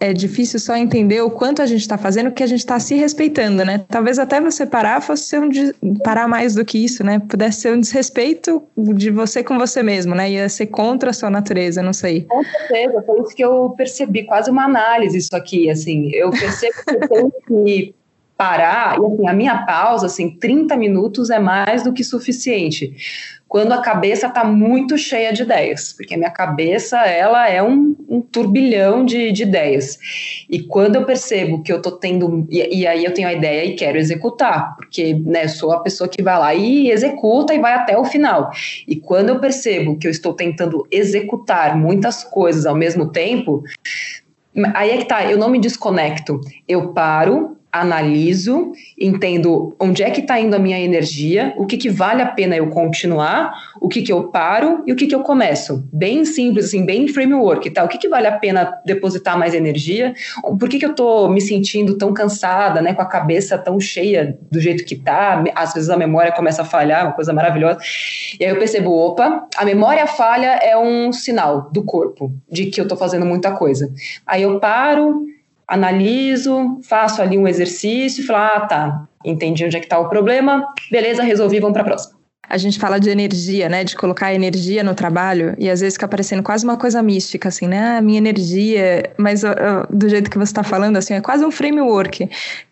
é 0.00 0.14
difícil 0.14 0.58
só 0.58 0.74
entender 0.74 1.20
o 1.20 1.30
quanto 1.30 1.60
a 1.60 1.66
gente 1.66 1.82
está 1.82 1.98
fazendo, 1.98 2.32
que 2.32 2.42
a 2.42 2.46
gente 2.46 2.60
está 2.60 2.80
se 2.80 2.94
respeitando, 2.94 3.64
né? 3.64 3.84
Talvez 3.86 4.18
até 4.18 4.40
você 4.40 4.64
parar 4.64 5.02
fosse 5.02 5.38
um 5.38 5.50
parar 6.02 6.26
mais 6.26 6.54
do 6.54 6.64
que 6.64 6.82
isso, 6.82 7.04
né? 7.04 7.20
Pudesse 7.28 7.60
ser 7.60 7.74
um 7.74 7.80
desrespeito 7.80 8.62
de 8.76 9.10
você 9.10 9.44
com 9.44 9.58
você 9.58 9.82
mesmo, 9.82 10.14
né? 10.14 10.30
Ia 10.30 10.48
ser 10.48 10.68
contra 10.68 11.10
a 11.10 11.12
sua 11.12 11.28
natureza, 11.28 11.82
não 11.82 11.92
sei. 11.92 12.22
Com 12.22 12.42
certeza, 12.42 13.02
foi 13.02 13.20
isso 13.20 13.36
que 13.36 13.44
eu 13.44 13.74
percebi, 13.76 14.24
quase 14.24 14.50
uma 14.50 14.64
análise 14.64 15.18
isso 15.18 15.36
aqui, 15.36 15.68
assim. 15.68 16.10
Eu 16.14 16.30
percebo 16.30 16.74
que 16.82 16.94
eu 16.94 17.08
tenho 17.08 17.32
que 17.46 17.94
parar, 18.38 18.98
e 18.98 19.04
assim, 19.04 19.28
a 19.28 19.34
minha 19.34 19.66
pausa, 19.66 20.06
assim, 20.06 20.30
30 20.30 20.74
minutos 20.78 21.28
é 21.28 21.38
mais 21.38 21.82
do 21.82 21.92
que 21.92 22.02
suficiente 22.02 22.96
quando 23.50 23.72
a 23.72 23.78
cabeça 23.78 24.28
está 24.28 24.44
muito 24.44 24.96
cheia 24.96 25.32
de 25.32 25.42
ideias, 25.42 25.92
porque 25.92 26.14
a 26.14 26.16
minha 26.16 26.30
cabeça 26.30 26.98
ela 26.98 27.50
é 27.50 27.60
um, 27.60 27.96
um 28.08 28.20
turbilhão 28.20 29.04
de, 29.04 29.32
de, 29.32 29.42
ideias. 29.42 29.98
E 30.48 30.62
quando 30.62 30.94
eu 30.94 31.04
percebo 31.04 31.60
que 31.60 31.72
eu 31.72 31.78
estou 31.78 31.90
tendo, 31.90 32.46
e, 32.48 32.82
e, 32.82 32.86
aí 32.86 33.04
eu 33.04 33.12
tenho 33.12 33.26
a 33.26 33.32
ideia 33.32 33.64
e 33.64 33.74
quero 33.74 33.98
executar, 33.98 34.76
porque 34.76 35.14
né, 35.14 35.48
sou 35.48 35.72
a 35.72 35.80
pessoa 35.80 36.08
que 36.08 36.22
vai 36.22 36.38
lá 36.38 36.54
e 36.54 36.92
executa 36.92 37.52
e 37.52 37.58
vai 37.58 37.74
até 37.74 37.98
o 37.98 38.04
final. 38.04 38.52
E 38.86 38.94
quando 38.94 39.30
eu 39.30 39.40
percebo 39.40 39.98
que 39.98 40.06
eu 40.06 40.12
estou 40.12 40.32
tentando 40.32 40.86
executar 40.88 41.76
muitas 41.76 42.22
coisas 42.22 42.66
ao 42.66 42.76
mesmo 42.76 43.10
tempo, 43.10 43.64
aí 44.74 44.90
é 44.90 44.96
que 44.98 45.06
tá, 45.06 45.24
eu 45.24 45.36
não 45.36 45.50
me 45.50 45.58
desconecto. 45.58 46.40
Eu 46.68 46.92
paro, 46.92 47.56
analiso, 47.72 48.72
entendo 48.98 49.74
onde 49.78 50.02
é 50.02 50.10
que 50.10 50.20
está 50.20 50.38
indo 50.40 50.54
a 50.56 50.58
minha 50.58 50.78
energia, 50.78 51.54
o 51.56 51.66
que, 51.66 51.76
que 51.76 51.88
vale 51.88 52.22
a 52.22 52.26
pena 52.26 52.56
eu 52.56 52.68
continuar, 52.68 53.52
o 53.80 53.88
que, 53.88 54.02
que 54.02 54.12
eu 54.12 54.24
paro 54.24 54.82
e 54.86 54.92
o 54.92 54.96
que, 54.96 55.06
que 55.06 55.14
eu 55.14 55.20
começo. 55.20 55.84
Bem 55.92 56.24
simples, 56.24 56.66
assim, 56.66 56.84
bem 56.84 57.06
framework, 57.08 57.70
tá? 57.70 57.84
O 57.84 57.88
que, 57.88 57.98
que 57.98 58.08
vale 58.08 58.26
a 58.26 58.38
pena 58.38 58.80
depositar 58.84 59.38
mais 59.38 59.54
energia? 59.54 60.14
Por 60.58 60.68
que, 60.68 60.78
que 60.78 60.86
eu 60.86 60.90
estou 60.90 61.28
me 61.28 61.40
sentindo 61.40 61.96
tão 61.96 62.12
cansada, 62.12 62.82
né? 62.82 62.92
Com 62.92 63.02
a 63.02 63.06
cabeça 63.06 63.56
tão 63.56 63.78
cheia 63.78 64.36
do 64.50 64.60
jeito 64.60 64.84
que 64.84 64.96
tá? 64.96 65.42
Às 65.54 65.72
vezes 65.72 65.90
a 65.90 65.96
memória 65.96 66.32
começa 66.32 66.62
a 66.62 66.64
falhar, 66.64 67.06
uma 67.06 67.12
coisa 67.12 67.32
maravilhosa. 67.32 67.78
E 68.38 68.44
aí 68.44 68.50
eu 68.50 68.58
percebo, 68.58 68.90
opa, 68.90 69.46
a 69.56 69.64
memória 69.64 70.06
falha 70.06 70.58
é 70.62 70.76
um 70.76 71.12
sinal 71.12 71.70
do 71.72 71.82
corpo 71.82 72.32
de 72.50 72.66
que 72.66 72.80
eu 72.80 72.84
estou 72.84 72.98
fazendo 72.98 73.24
muita 73.24 73.52
coisa. 73.52 73.92
Aí 74.26 74.42
eu 74.42 74.58
paro, 74.58 75.26
analiso, 75.70 76.80
faço 76.82 77.22
ali 77.22 77.38
um 77.38 77.46
exercício 77.46 78.22
e 78.22 78.26
falo, 78.26 78.38
ah, 78.38 78.60
tá, 78.60 79.02
entendi 79.24 79.64
onde 79.64 79.76
é 79.76 79.80
que 79.80 79.86
está 79.86 79.98
o 79.98 80.08
problema, 80.08 80.66
beleza, 80.90 81.22
resolvi, 81.22 81.60
vamos 81.60 81.74
para 81.74 81.82
a 81.82 81.86
próxima 81.86 82.20
a 82.50 82.58
gente 82.58 82.80
fala 82.80 82.98
de 82.98 83.08
energia, 83.08 83.68
né? 83.68 83.84
De 83.84 83.94
colocar 83.94 84.34
energia 84.34 84.82
no 84.82 84.92
trabalho, 84.92 85.54
e 85.56 85.70
às 85.70 85.80
vezes 85.80 85.94
fica 85.94 86.08
parecendo 86.08 86.42
quase 86.42 86.64
uma 86.64 86.76
coisa 86.76 87.00
mística, 87.00 87.48
assim, 87.48 87.68
né? 87.68 87.98
Ah, 87.98 88.02
minha 88.02 88.18
energia, 88.18 89.08
mas 89.16 89.44
uh, 89.44 89.86
do 89.88 90.08
jeito 90.08 90.28
que 90.28 90.36
você 90.36 90.50
está 90.50 90.64
falando, 90.64 90.96
assim, 90.96 91.14
é 91.14 91.20
quase 91.20 91.44
um 91.44 91.50
framework. 91.52 92.28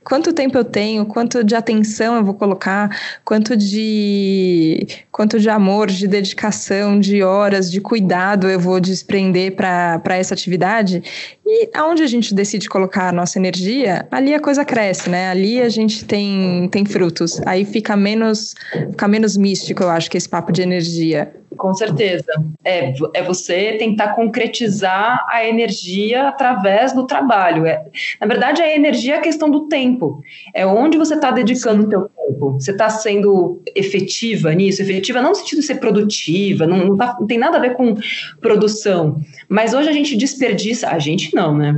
Quanto 0.09 0.33
tempo 0.33 0.57
eu 0.57 0.64
tenho, 0.64 1.05
quanto 1.05 1.44
de 1.44 1.55
atenção 1.55 2.16
eu 2.16 2.25
vou 2.25 2.33
colocar, 2.33 2.88
quanto 3.27 3.55
de 3.55 4.87
quanto 5.12 5.38
de 5.38 5.51
amor, 5.51 5.88
de 5.88 6.09
dedicação, 6.09 6.99
de 6.99 7.23
horas, 7.23 7.71
de 7.71 7.79
cuidado 7.79 8.49
eu 8.49 8.59
vou 8.59 8.81
desprender 8.81 9.55
para 9.55 10.16
essa 10.16 10.33
atividade. 10.33 11.03
E 11.44 11.68
aonde 11.75 12.03
a 12.03 12.07
gente 12.07 12.35
decide 12.35 12.71
colocar 12.71 13.11
a 13.11 13.12
nossa 13.12 13.38
energia, 13.38 14.09
ali 14.11 14.33
a 14.33 14.40
coisa 14.40 14.64
cresce, 14.64 15.11
né? 15.11 15.29
Ali 15.29 15.61
a 15.61 15.68
gente 15.68 16.07
tem, 16.07 16.66
tem 16.71 16.87
frutos. 16.87 17.38
Aí 17.44 17.66
fica 17.66 17.94
menos, 17.94 18.55
fica 18.90 19.07
menos 19.07 19.37
místico, 19.37 19.83
eu 19.83 19.90
acho, 19.90 20.11
que 20.11 20.16
esse 20.16 20.29
papo 20.29 20.51
de 20.51 20.62
energia. 20.62 21.31
Com 21.57 21.75
certeza. 21.75 22.33
É, 22.65 22.93
é 23.15 23.23
você 23.23 23.73
tentar 23.79 24.09
concretizar 24.15 25.25
a 25.29 25.45
energia 25.45 26.29
através 26.29 26.93
do 26.93 27.07
trabalho. 27.07 27.67
É, 27.67 27.85
na 28.21 28.27
verdade, 28.27 28.63
a 28.63 28.75
energia 28.75 29.15
é 29.15 29.19
a 29.19 29.23
questão 29.23 29.51
do 29.51 29.67
tempo. 29.69 30.21
É 30.55 30.67
onde 30.67 30.99
você 30.99 31.15
está 31.15 31.31
dedicando 31.31 31.85
o 31.85 31.89
teu 31.89 32.03
tempo. 32.03 32.53
Você 32.53 32.71
está 32.71 32.91
sendo 32.91 33.63
efetiva 33.75 34.53
nisso? 34.55 34.83
Efetiva 34.83 35.23
não 35.23 35.31
no 35.31 35.35
sentido 35.35 35.61
de 35.61 35.67
ser 35.67 35.77
produtiva, 35.77 36.67
não, 36.67 36.87
não, 36.87 36.97
tá, 36.97 37.17
não 37.19 37.27
tem 37.27 37.39
nada 37.39 37.57
a 37.57 37.61
ver 37.61 37.75
com 37.75 37.95
produção. 38.41 39.21
Mas 39.49 39.75
hoje 39.75 39.89
a 39.89 39.93
gente 39.93 40.17
desperdiça... 40.17 40.89
A 40.89 40.99
gente 40.99 41.35
não, 41.35 41.57
né? 41.57 41.75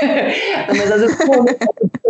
Mas 0.68 0.92
às 0.92 1.00
vezes 1.00 1.16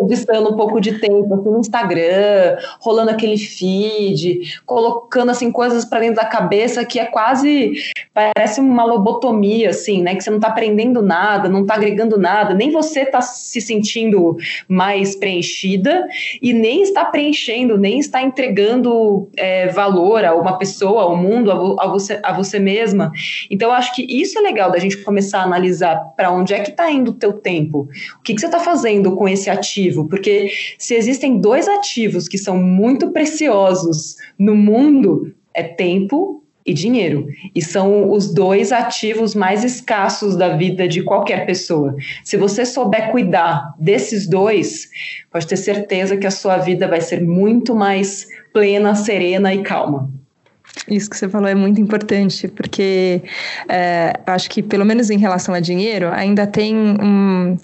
desperdiçando 0.06 0.52
um 0.52 0.56
pouco 0.56 0.80
de 0.80 0.98
tempo 0.98 1.34
assim, 1.34 1.50
no 1.50 1.60
Instagram, 1.60 2.56
rolando 2.80 3.10
aquele 3.10 3.38
feed, 3.38 4.60
colocando 4.64 5.30
assim 5.30 5.50
coisas 5.50 5.84
para 5.84 6.00
dentro 6.00 6.16
da 6.16 6.24
cabeça 6.24 6.84
que 6.84 6.98
é 6.98 7.06
quase 7.06 7.74
parece 8.12 8.60
uma 8.60 8.84
lobotomia 8.84 9.70
assim, 9.70 10.02
né? 10.02 10.14
Que 10.14 10.22
você 10.22 10.30
não 10.30 10.38
está 10.38 10.48
aprendendo 10.48 11.02
nada, 11.02 11.48
não 11.48 11.62
está 11.62 11.74
agregando 11.74 12.18
nada, 12.18 12.54
nem 12.54 12.70
você 12.70 13.00
está 13.00 13.20
se 13.20 13.60
sentindo 13.60 14.36
mais 14.68 15.16
preenchida 15.16 16.06
e 16.40 16.52
nem 16.52 16.82
está 16.82 17.04
preenchendo, 17.04 17.76
nem 17.76 17.98
está 17.98 18.22
entregando 18.22 19.28
é, 19.36 19.68
valor 19.68 20.24
a 20.24 20.34
uma 20.34 20.58
pessoa, 20.58 21.02
ao 21.02 21.16
mundo, 21.16 21.50
a, 21.50 21.84
a, 21.84 21.88
você, 21.88 22.20
a 22.22 22.32
você 22.32 22.58
mesma. 22.58 23.10
Então, 23.50 23.68
eu 23.70 23.74
acho 23.74 23.94
que 23.94 24.02
isso 24.02 24.38
é 24.38 24.42
legal 24.42 24.70
da 24.70 24.78
gente 24.78 24.93
começar 24.98 25.40
a 25.40 25.44
analisar 25.44 25.96
para 26.16 26.30
onde 26.30 26.54
é 26.54 26.60
que 26.60 26.70
está 26.70 26.90
indo 26.90 27.10
o 27.10 27.14
teu 27.14 27.32
tempo, 27.32 27.88
o 28.18 28.22
que, 28.22 28.34
que 28.34 28.40
você 28.40 28.46
está 28.46 28.60
fazendo 28.60 29.16
com 29.16 29.28
esse 29.28 29.50
ativo, 29.50 30.06
porque 30.08 30.50
se 30.78 30.94
existem 30.94 31.40
dois 31.40 31.68
ativos 31.68 32.28
que 32.28 32.38
são 32.38 32.56
muito 32.56 33.10
preciosos 33.10 34.16
no 34.38 34.54
mundo, 34.54 35.34
é 35.52 35.62
tempo 35.62 36.42
e 36.66 36.72
dinheiro. 36.72 37.26
E 37.54 37.62
são 37.62 38.10
os 38.10 38.32
dois 38.32 38.72
ativos 38.72 39.34
mais 39.34 39.62
escassos 39.62 40.36
da 40.36 40.56
vida 40.56 40.88
de 40.88 41.02
qualquer 41.02 41.44
pessoa. 41.44 41.94
Se 42.24 42.36
você 42.36 42.64
souber 42.64 43.10
cuidar 43.10 43.74
desses 43.78 44.26
dois, 44.26 44.88
pode 45.30 45.46
ter 45.46 45.56
certeza 45.56 46.16
que 46.16 46.26
a 46.26 46.30
sua 46.30 46.56
vida 46.56 46.88
vai 46.88 47.00
ser 47.00 47.22
muito 47.22 47.74
mais 47.74 48.26
plena, 48.52 48.94
serena 48.94 49.52
e 49.52 49.62
calma. 49.62 50.10
Isso 50.88 51.08
que 51.08 51.16
você 51.16 51.28
falou 51.28 51.48
é 51.48 51.54
muito 51.54 51.80
importante, 51.80 52.48
porque 52.48 53.22
é, 53.68 54.12
acho 54.26 54.50
que, 54.50 54.62
pelo 54.62 54.84
menos 54.84 55.10
em 55.10 55.18
relação 55.18 55.54
a 55.54 55.60
dinheiro, 55.60 56.08
ainda 56.12 56.46
tem 56.46 56.76
um 56.76 57.56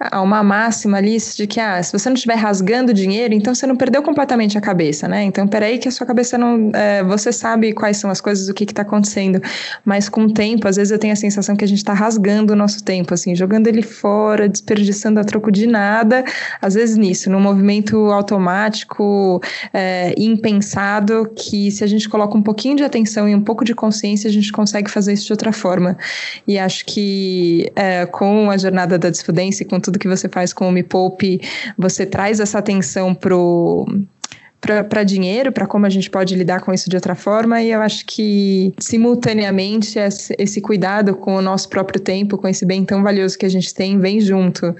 há 0.00 0.22
uma 0.22 0.42
máxima 0.42 0.96
ali 0.96 1.18
de 1.36 1.46
que 1.46 1.60
ah, 1.60 1.82
se 1.82 1.92
você 1.92 2.08
não 2.08 2.14
estiver 2.14 2.36
rasgando 2.36 2.94
dinheiro, 2.94 3.34
então 3.34 3.54
você 3.54 3.66
não 3.66 3.76
perdeu 3.76 4.02
completamente 4.02 4.56
a 4.56 4.60
cabeça, 4.60 5.06
né? 5.06 5.22
Então, 5.24 5.46
peraí 5.46 5.78
que 5.78 5.88
a 5.88 5.90
sua 5.90 6.06
cabeça 6.06 6.38
não... 6.38 6.70
É, 6.72 7.02
você 7.04 7.30
sabe 7.30 7.74
quais 7.74 7.98
são 7.98 8.10
as 8.10 8.20
coisas, 8.20 8.48
o 8.48 8.54
que 8.54 8.64
está 8.64 8.82
acontecendo, 8.82 9.42
mas 9.84 10.08
com 10.08 10.22
o 10.22 10.32
tempo, 10.32 10.66
às 10.66 10.76
vezes 10.76 10.90
eu 10.90 10.98
tenho 10.98 11.12
a 11.12 11.16
sensação 11.16 11.54
que 11.54 11.64
a 11.64 11.68
gente 11.68 11.78
está 11.78 11.92
rasgando 11.92 12.54
o 12.54 12.56
nosso 12.56 12.82
tempo, 12.82 13.12
assim, 13.12 13.34
jogando 13.34 13.66
ele 13.66 13.82
fora, 13.82 14.48
desperdiçando 14.48 15.20
a 15.20 15.24
troco 15.24 15.52
de 15.52 15.66
nada, 15.66 16.24
às 16.62 16.74
vezes 16.74 16.96
nisso, 16.96 17.28
num 17.28 17.40
movimento 17.40 17.96
automático, 18.10 19.42
é, 19.74 20.14
impensado, 20.16 21.30
que 21.36 21.70
se 21.70 21.84
a 21.84 21.86
gente 21.86 22.08
coloca 22.08 22.38
um 22.38 22.42
pouquinho 22.42 22.76
de 22.76 22.84
atenção 22.84 23.28
e 23.28 23.34
um 23.34 23.42
pouco 23.42 23.64
de 23.64 23.74
consciência, 23.74 24.28
a 24.28 24.32
gente 24.32 24.50
consegue 24.50 24.90
fazer 24.90 25.12
isso 25.12 25.26
de 25.26 25.32
outra 25.32 25.52
forma. 25.52 25.98
E 26.48 26.58
acho 26.58 26.86
que 26.86 27.70
é, 27.76 28.06
com 28.06 28.50
a 28.50 28.56
jornada 28.56 28.98
da 28.98 29.10
desfudência 29.10 29.62
e 29.62 29.66
com 29.66 29.78
tudo 29.78 29.89
tudo 29.90 29.98
que 29.98 30.08
você 30.08 30.28
faz 30.28 30.52
com 30.52 30.68
o 30.68 30.72
Me 30.72 30.82
Poupe, 30.84 31.40
você 31.76 32.06
traz 32.06 32.38
essa 32.38 32.58
atenção 32.58 33.12
pro 33.12 33.86
para 34.60 35.02
dinheiro, 35.02 35.50
para 35.50 35.66
como 35.66 35.86
a 35.86 35.88
gente 35.88 36.10
pode 36.10 36.34
lidar 36.34 36.60
com 36.60 36.72
isso 36.72 36.90
de 36.90 36.96
outra 36.96 37.14
forma, 37.14 37.62
e 37.62 37.70
eu 37.70 37.80
acho 37.80 38.04
que 38.04 38.74
simultaneamente 38.78 39.98
esse 40.38 40.60
cuidado 40.60 41.14
com 41.14 41.36
o 41.36 41.42
nosso 41.42 41.68
próprio 41.68 41.98
tempo, 41.98 42.36
com 42.36 42.46
esse 42.46 42.66
bem 42.66 42.84
tão 42.84 43.02
valioso 43.02 43.38
que 43.38 43.46
a 43.46 43.48
gente 43.48 43.74
tem, 43.74 43.98
vem 43.98 44.20
junto. 44.20 44.74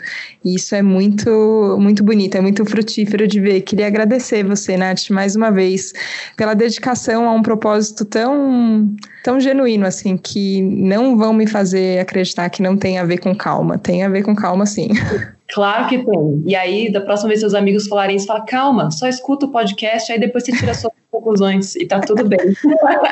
E 0.44 0.54
isso 0.54 0.74
é 0.74 0.82
muito, 0.82 1.76
muito 1.80 2.04
bonito, 2.04 2.36
é 2.36 2.40
muito 2.40 2.64
frutífero 2.64 3.26
de 3.26 3.40
ver. 3.40 3.62
Queria 3.62 3.86
agradecer 3.86 4.44
você, 4.44 4.76
Nath, 4.76 5.08
mais 5.10 5.34
uma 5.34 5.50
vez, 5.50 5.92
pela 6.36 6.54
dedicação 6.54 7.26
a 7.26 7.32
um 7.32 7.42
propósito 7.42 8.04
tão, 8.04 8.94
tão 9.24 9.40
genuíno, 9.40 9.86
assim, 9.86 10.16
que 10.16 10.60
não 10.60 11.16
vão 11.16 11.32
me 11.32 11.46
fazer 11.46 12.00
acreditar 12.00 12.50
que 12.50 12.62
não 12.62 12.76
tem 12.76 12.98
a 12.98 13.04
ver 13.04 13.18
com 13.18 13.34
calma. 13.34 13.78
Tem 13.78 14.02
a 14.02 14.08
ver 14.08 14.22
com 14.22 14.34
calma, 14.34 14.66
sim. 14.66 14.90
Claro 15.52 15.88
que 15.88 15.98
tem. 15.98 16.42
E 16.46 16.54
aí, 16.54 16.90
da 16.90 17.00
próxima 17.00 17.28
vez 17.28 17.40
seus 17.40 17.54
amigos 17.54 17.88
falarem 17.88 18.16
isso, 18.16 18.26
fala, 18.26 18.44
calma, 18.44 18.90
só 18.90 19.08
escuta 19.08 19.46
o 19.46 19.50
podcast, 19.50 20.12
aí 20.12 20.18
depois 20.18 20.44
você 20.44 20.52
tira 20.52 20.74
suas 20.74 20.92
conclusões 21.10 21.74
e 21.74 21.86
tá 21.86 21.98
tudo 22.00 22.24
bem. 22.24 22.38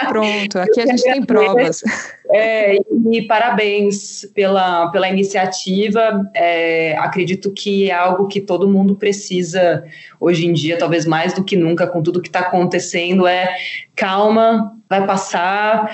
Pronto, 0.09 0.59
aqui 0.61 0.81
a 0.81 0.87
gente 0.87 1.03
tem 1.03 1.24
provas. 1.24 1.83
É, 2.31 2.77
e 3.11 3.22
parabéns 3.22 4.24
pela, 4.35 4.88
pela 4.90 5.09
iniciativa. 5.09 6.29
É, 6.33 6.96
acredito 6.98 7.51
que 7.51 7.90
é 7.90 7.94
algo 7.94 8.29
que 8.29 8.40
todo 8.40 8.68
mundo 8.68 8.94
precisa 8.94 9.85
hoje 10.20 10.46
em 10.46 10.53
dia, 10.53 10.79
talvez 10.79 11.07
mais 11.07 11.33
do 11.33 11.42
que 11.42 11.57
nunca, 11.57 11.87
com 11.87 12.03
tudo 12.03 12.22
que 12.22 12.29
está 12.29 12.40
acontecendo, 12.40 13.27
é 13.27 13.57
calma, 13.96 14.77
vai 14.88 15.05
passar, 15.05 15.90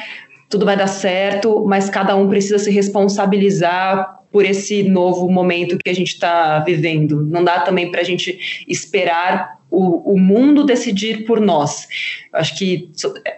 tudo 0.51 0.67
vai 0.67 0.77
dar 0.77 0.87
certo, 0.87 1.65
mas 1.67 1.89
cada 1.89 2.15
um 2.15 2.29
precisa 2.29 2.59
se 2.59 2.71
responsabilizar 2.71 4.14
por 4.35 4.45
esse 4.45 4.83
novo 4.83 5.31
momento 5.31 5.79
que 5.79 5.89
a 5.89 5.95
gente 5.95 6.09
está 6.09 6.59
vivendo. 6.59 7.25
Não 7.25 7.45
dá 7.45 7.61
também 7.61 7.93
para 7.93 8.01
a 8.01 8.05
gente 8.05 8.65
esperar 8.67 9.61
o, 9.71 10.13
o, 10.13 10.19
mundo 10.19 10.65
decidir 10.65 11.25
por 11.25 11.41
nós. 11.41 11.87
Acho 12.33 12.59
que 12.59 12.91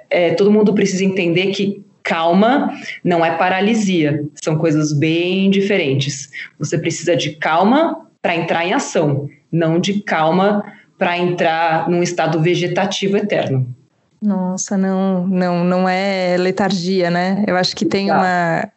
é, 0.09 0.31
todo 0.31 0.51
mundo 0.51 0.73
precisa 0.73 1.05
entender 1.05 1.49
que 1.49 1.83
calma 2.03 2.73
não 3.05 3.23
é 3.23 3.37
paralisia, 3.37 4.25
são 4.43 4.57
coisas 4.57 4.95
bem 4.95 5.51
diferentes. 5.51 6.31
Você 6.59 6.79
precisa 6.79 7.15
de 7.15 7.33
calma 7.33 8.09
para 8.23 8.35
entrar 8.35 8.65
em 8.65 8.73
ação, 8.73 9.29
não 9.53 9.79
de 9.79 10.01
calma 10.01 10.65
para 10.97 11.19
entrar 11.19 11.91
num 11.91 12.03
estado 12.03 12.41
vegetativo 12.41 13.19
eterno. 13.19 13.69
Nossa, 14.21 14.79
não, 14.79 15.27
não, 15.27 15.63
não 15.63 15.89
é 15.89 16.37
letargia, 16.39 17.11
né? 17.11 17.45
Eu 17.47 17.57
acho 17.57 17.77
que 17.77 17.85
tem 17.85 18.11
uma 18.11 18.69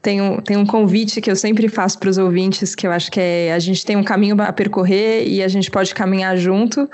tem 0.00 0.22
um, 0.22 0.40
tem 0.40 0.56
um 0.56 0.64
convite 0.64 1.20
que 1.20 1.28
eu 1.28 1.34
sempre 1.34 1.68
faço 1.68 1.98
para 1.98 2.08
os 2.08 2.16
ouvintes, 2.16 2.74
que 2.74 2.86
eu 2.86 2.92
acho 2.92 3.10
que 3.10 3.18
é 3.18 3.52
a 3.52 3.58
gente 3.58 3.84
tem 3.84 3.96
um 3.96 4.04
caminho 4.04 4.40
a 4.40 4.52
percorrer 4.52 5.26
e 5.26 5.42
a 5.42 5.48
gente 5.48 5.70
pode 5.70 5.92
caminhar 5.92 6.36
junto, 6.36 6.88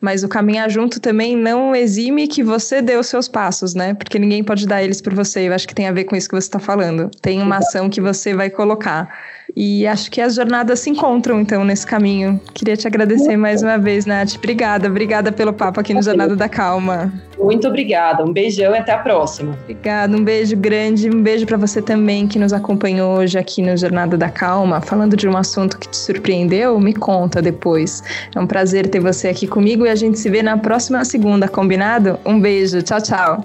mas 0.00 0.24
o 0.24 0.28
caminhar 0.28 0.70
junto 0.70 0.98
também 0.98 1.36
não 1.36 1.76
exime 1.76 2.26
que 2.26 2.42
você 2.42 2.80
dê 2.80 2.96
os 2.96 3.08
seus 3.08 3.28
passos, 3.28 3.74
né? 3.74 3.92
Porque 3.92 4.18
ninguém 4.18 4.42
pode 4.42 4.66
dar 4.66 4.82
eles 4.82 5.02
por 5.02 5.14
você. 5.14 5.48
Eu 5.48 5.52
acho 5.52 5.68
que 5.68 5.74
tem 5.74 5.86
a 5.86 5.92
ver 5.92 6.04
com 6.04 6.16
isso 6.16 6.28
que 6.28 6.34
você 6.34 6.46
está 6.46 6.58
falando. 6.58 7.10
Tem 7.20 7.42
uma 7.42 7.58
ação 7.58 7.90
que 7.90 8.00
você 8.00 8.34
vai 8.34 8.48
colocar. 8.48 9.08
E 9.54 9.86
acho 9.86 10.10
que 10.10 10.20
as 10.20 10.34
jornadas 10.34 10.80
se 10.80 10.90
encontram, 10.90 11.40
então, 11.40 11.64
nesse 11.64 11.86
caminho. 11.86 12.40
Queria 12.54 12.76
te 12.76 12.86
agradecer 12.86 13.36
mais 13.36 13.62
uma 13.62 13.78
vez, 13.78 14.06
Nath. 14.06 14.36
Obrigada, 14.36 14.88
obrigada 14.88 15.30
pelo 15.30 15.52
papo 15.52 15.80
aqui 15.80 15.92
no 15.92 16.02
Jornada 16.02 16.34
da 16.34 16.48
Calma. 16.48 17.12
Muito 17.38 17.68
obrigada. 17.68 18.24
Um 18.24 18.32
beijão 18.32 18.74
e 18.74 18.78
até 18.78 18.92
a 18.92 18.98
próxima. 18.98 19.56
Obrigada, 19.62 20.16
um 20.16 20.24
beijo 20.24 20.56
grande. 20.56 21.10
Um 21.10 21.22
beijo 21.22 21.46
para 21.46 21.56
você 21.56 21.82
também 21.82 22.26
que 22.26 22.38
nos 22.38 22.52
acompanhou 22.52 23.18
hoje 23.18 23.38
aqui 23.38 23.62
no 23.62 23.76
Jornada 23.76 24.16
da 24.16 24.28
Calma. 24.28 24.80
Falando 24.80 25.16
de 25.16 25.28
um 25.28 25.36
assunto 25.36 25.78
que 25.78 25.88
te 25.88 25.96
surpreendeu, 25.96 26.78
me 26.78 26.94
conta 26.94 27.42
depois. 27.42 28.02
É 28.34 28.40
um 28.40 28.46
prazer 28.46 28.88
ter 28.88 29.00
você 29.00 29.28
aqui 29.28 29.46
comigo 29.46 29.84
e 29.86 29.88
a 29.88 29.94
gente 29.94 30.18
se 30.18 30.30
vê 30.30 30.42
na 30.42 30.56
próxima 30.56 31.04
segunda, 31.04 31.48
combinado? 31.48 32.18
Um 32.24 32.40
beijo. 32.40 32.82
Tchau, 32.82 33.00
tchau. 33.00 33.44